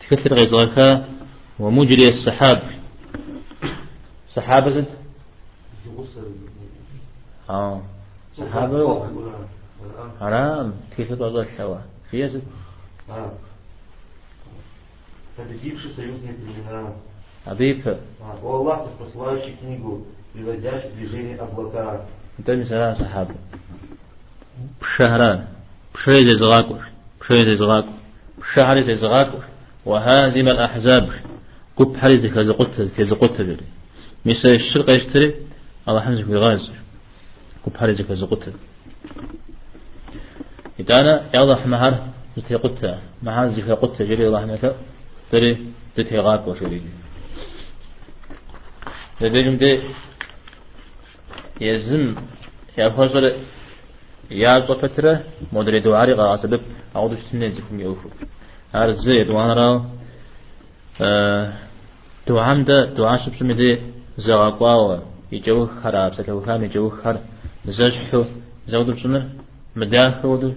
[0.00, 1.04] تكثر غير غالفا
[1.58, 2.62] ومجري السحاب
[4.26, 4.86] سحابة زد
[7.50, 7.82] آه
[8.36, 8.78] سحابة
[10.20, 11.78] حرام كيف تبغى سوا
[12.11, 12.43] في زد
[13.09, 13.33] А.
[15.35, 16.93] Победивший союзные племена.
[17.45, 17.87] حبيب
[18.21, 22.05] А, О Аллах, ты посылающий книгу, приводящий в движение облака.
[22.39, 23.35] انت مثلا سحاب
[24.81, 25.47] بشهران
[25.95, 26.81] بشهر زي زغاكوش
[27.21, 27.91] بشهر زي زغاكوش
[28.37, 29.43] بشهر زي زغاكوش
[29.85, 31.09] وهازم الأحزاب
[31.79, 33.65] كب حري زي كزقوت زي زقوت بري
[34.25, 35.35] مثل الشرق يشتري
[35.87, 36.71] الله حمد في غاز
[37.65, 38.43] كب حري زي كزقوت
[40.80, 40.98] إذا
[41.36, 41.92] يوضح مهر
[42.36, 42.80] زي قوت
[43.22, 44.64] مهر زي قوت جري حمد
[45.30, 45.50] تري
[45.94, 46.80] تتي غاك وشري
[49.20, 49.72] لديهم دي
[51.60, 52.04] يزم
[52.78, 53.24] يا فوزر
[54.30, 55.14] يا صفترة
[55.52, 56.60] مدري دواري غا سبب
[56.96, 58.08] أعود السنة زكم يوفو
[58.74, 59.74] هذا زي دوان راو
[62.28, 63.70] دوام ده دوان شب شمي دي
[64.16, 64.98] زغاقوا
[65.32, 67.16] يجو خراب سلو خام يجو خر.
[67.66, 68.24] زجحو
[68.68, 69.22] زودو بسمر
[69.76, 70.50] مداخل ودو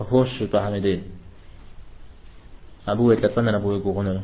[0.00, 1.02] وفوش بحمي دي
[2.88, 4.22] أبوه يتلفن أبوه يقوغن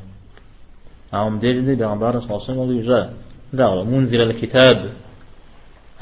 [1.14, 3.14] أعوم دي دي بغمبار صلى الله عليه وسلم يجا
[3.52, 4.92] لا منزل الكتاب.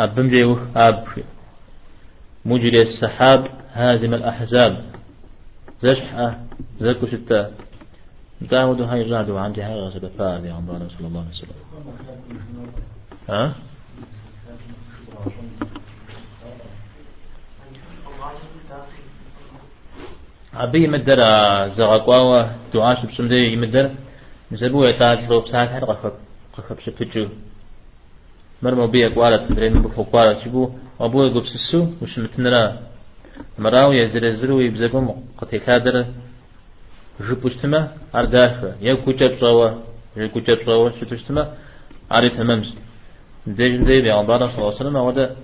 [0.01, 1.05] أبم جيوخ أب.
[2.45, 4.85] مجري السحاب هازم الأحزاب.
[5.83, 6.41] زشحة
[6.81, 7.51] زكو ستة
[8.41, 11.57] داود هاي جادو عن جهة غسل فاء عمران صلى الله عليه وسلم.
[13.29, 13.55] ها؟
[20.55, 21.19] أبي يمدر
[21.69, 22.43] زغقوا
[22.75, 23.91] دعاش بسمدي يمدر
[24.53, 26.13] نسبوه يتاج لو بساعة حد قفب
[26.57, 27.29] قفب شفتجو
[28.63, 30.63] مرمو بيا قوالت درين بخو قوالت شبو
[31.01, 32.63] وابوه يقب سسو وش متنرا
[33.59, 35.07] مراو يزر زرو يبزقوم
[35.39, 35.97] قتي كادر
[37.27, 37.81] جبوشتما
[38.13, 39.69] تصوا
[40.17, 41.43] يا كوچا تصوا شو تشتما
[42.11, 42.69] عارف هممز
[43.47, 45.37] ديجن دي بيغمبارا صلى الله عليه وسلم ودا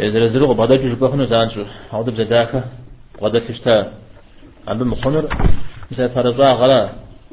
[0.00, 2.60] يزر زرو بعدا جبخنو زانشو عودا بزداكا
[3.20, 3.92] غدا فشتا
[4.68, 5.24] عم مخنر
[5.90, 6.92] مثلا فرزا غلا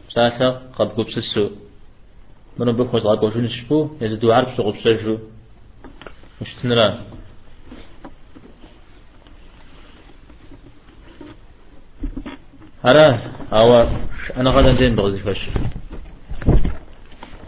[0.10, 1.50] ساسا قد قب سسو
[2.58, 5.18] منو بخوز غاقو شو نشبو يزدو عارف شو غبسا جو
[6.42, 6.88] مش تنرا
[12.84, 13.08] هرا
[13.54, 13.74] أو
[14.38, 15.50] أنا غدا زين بغزي فش.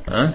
[0.09, 0.33] ها؟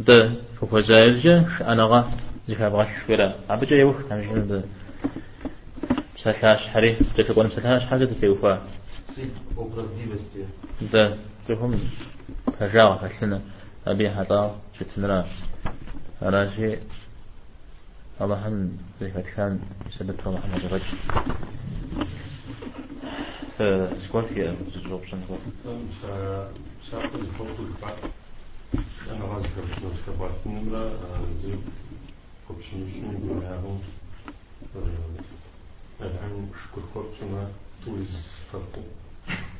[0.00, 4.62] ده فوق زايرجة أنا غا زكاة بغاش شويرا عبجا يوخ همجن ب
[6.20, 8.66] مسلاش حري سكت قول مسلاش حاجة تسيوفا
[10.92, 11.80] ده سهم
[12.58, 13.40] فجاوة فشنا
[13.86, 15.26] أبي حطا شتنرا
[16.22, 16.76] راشي
[18.20, 19.60] الله هم زكاة كان
[19.98, 20.80] سبت الله هم زكاة
[24.08, 24.54] سكوات هي
[24.88, 25.20] زوب شنو
[26.90, 27.94] شاف الخطوط بعد
[29.10, 29.48] أنا غازي
[30.06, 30.84] كبرت نمرة
[31.42, 31.60] زين
[32.50, 33.82] obligation de avant
[36.00, 37.04] الآن أشكركم
[37.84, 38.88] توزفتوا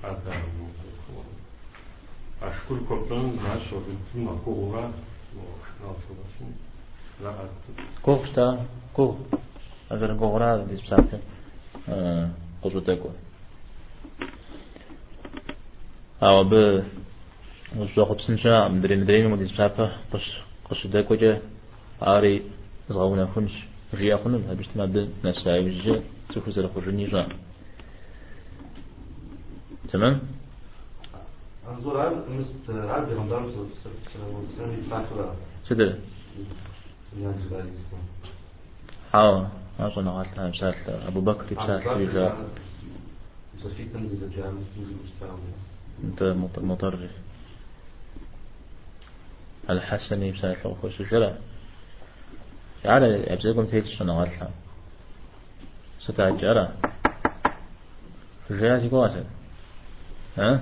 [0.03, 1.25] هذا الموضوع
[2.43, 4.93] أشكركم معاش وبنتم كورا
[8.01, 9.15] Κόχστα, κόχ,
[9.89, 11.21] αγαρ κογράδι της ψάχτε,
[12.61, 13.15] κοζοτέκο.
[16.19, 16.85] Άμα μπε,
[17.81, 20.01] όσο έχω ψήνσα, μπριν μπριν μου της ψάχτα,
[20.69, 21.39] κοζοτέκο και
[21.99, 22.51] άρι
[22.91, 23.55] زغونا خنش
[23.95, 27.27] ريا خنن هبشت مادة نسايج تخوز لخوز النجاح
[29.89, 30.21] تمام
[31.69, 35.35] انظر هل مست عبد رمضان السنة بتاعته
[35.69, 35.95] شدر
[39.13, 39.47] حاو
[39.81, 42.35] أظن قالت مشات أبو بكر بشات رجال
[46.05, 46.23] أنت
[46.59, 47.11] مطرف
[49.71, 51.39] الحسني بشات خوش الشرع
[52.85, 54.51] على أبزيكم تيت صنع قالتها
[56.01, 56.69] ستة جرى
[58.49, 59.25] في جهاز قواسل
[60.39, 60.61] ها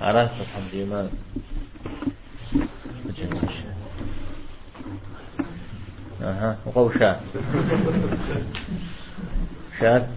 [0.00, 1.10] على الحمد لله
[6.22, 7.24] أها وقو شاء
[9.80, 10.10] شاء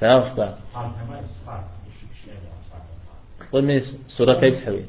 [0.00, 0.58] تعرف بقى
[3.52, 4.84] قلني سورة تبحوي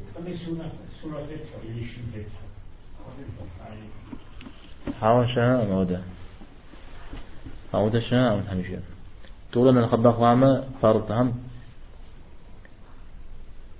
[5.01, 6.01] حاول شاء مودا
[7.73, 8.77] مودا شاء من همشي
[9.53, 11.33] طول من الخبا خوامة فارض هم.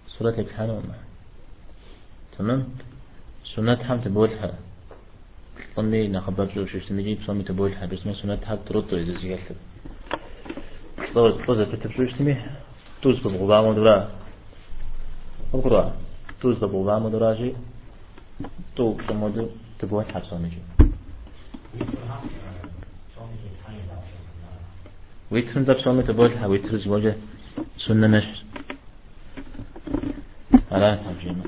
[0.08, 0.32] سورة
[0.72, 0.96] وما
[2.38, 2.68] تمام؟
[3.56, 4.54] سنة حم تبولها.
[5.76, 9.56] قلني نخبر شو شو نجيب صومي تبولها بس ما سنة حم ترد إذا طول
[11.66, 12.46] كتب شو اسمه
[13.02, 14.12] توز بغبا مدرا
[15.54, 15.94] بقرأ
[16.42, 17.54] توز ببوبا مدراجي
[18.76, 19.48] تو كمدو
[19.80, 20.62] تبوه حبسون مجي
[25.32, 27.16] ويترن ذا بصومي تبوه حا ويترز وجه
[27.78, 28.28] سنة مش
[30.72, 31.44] على ترجمة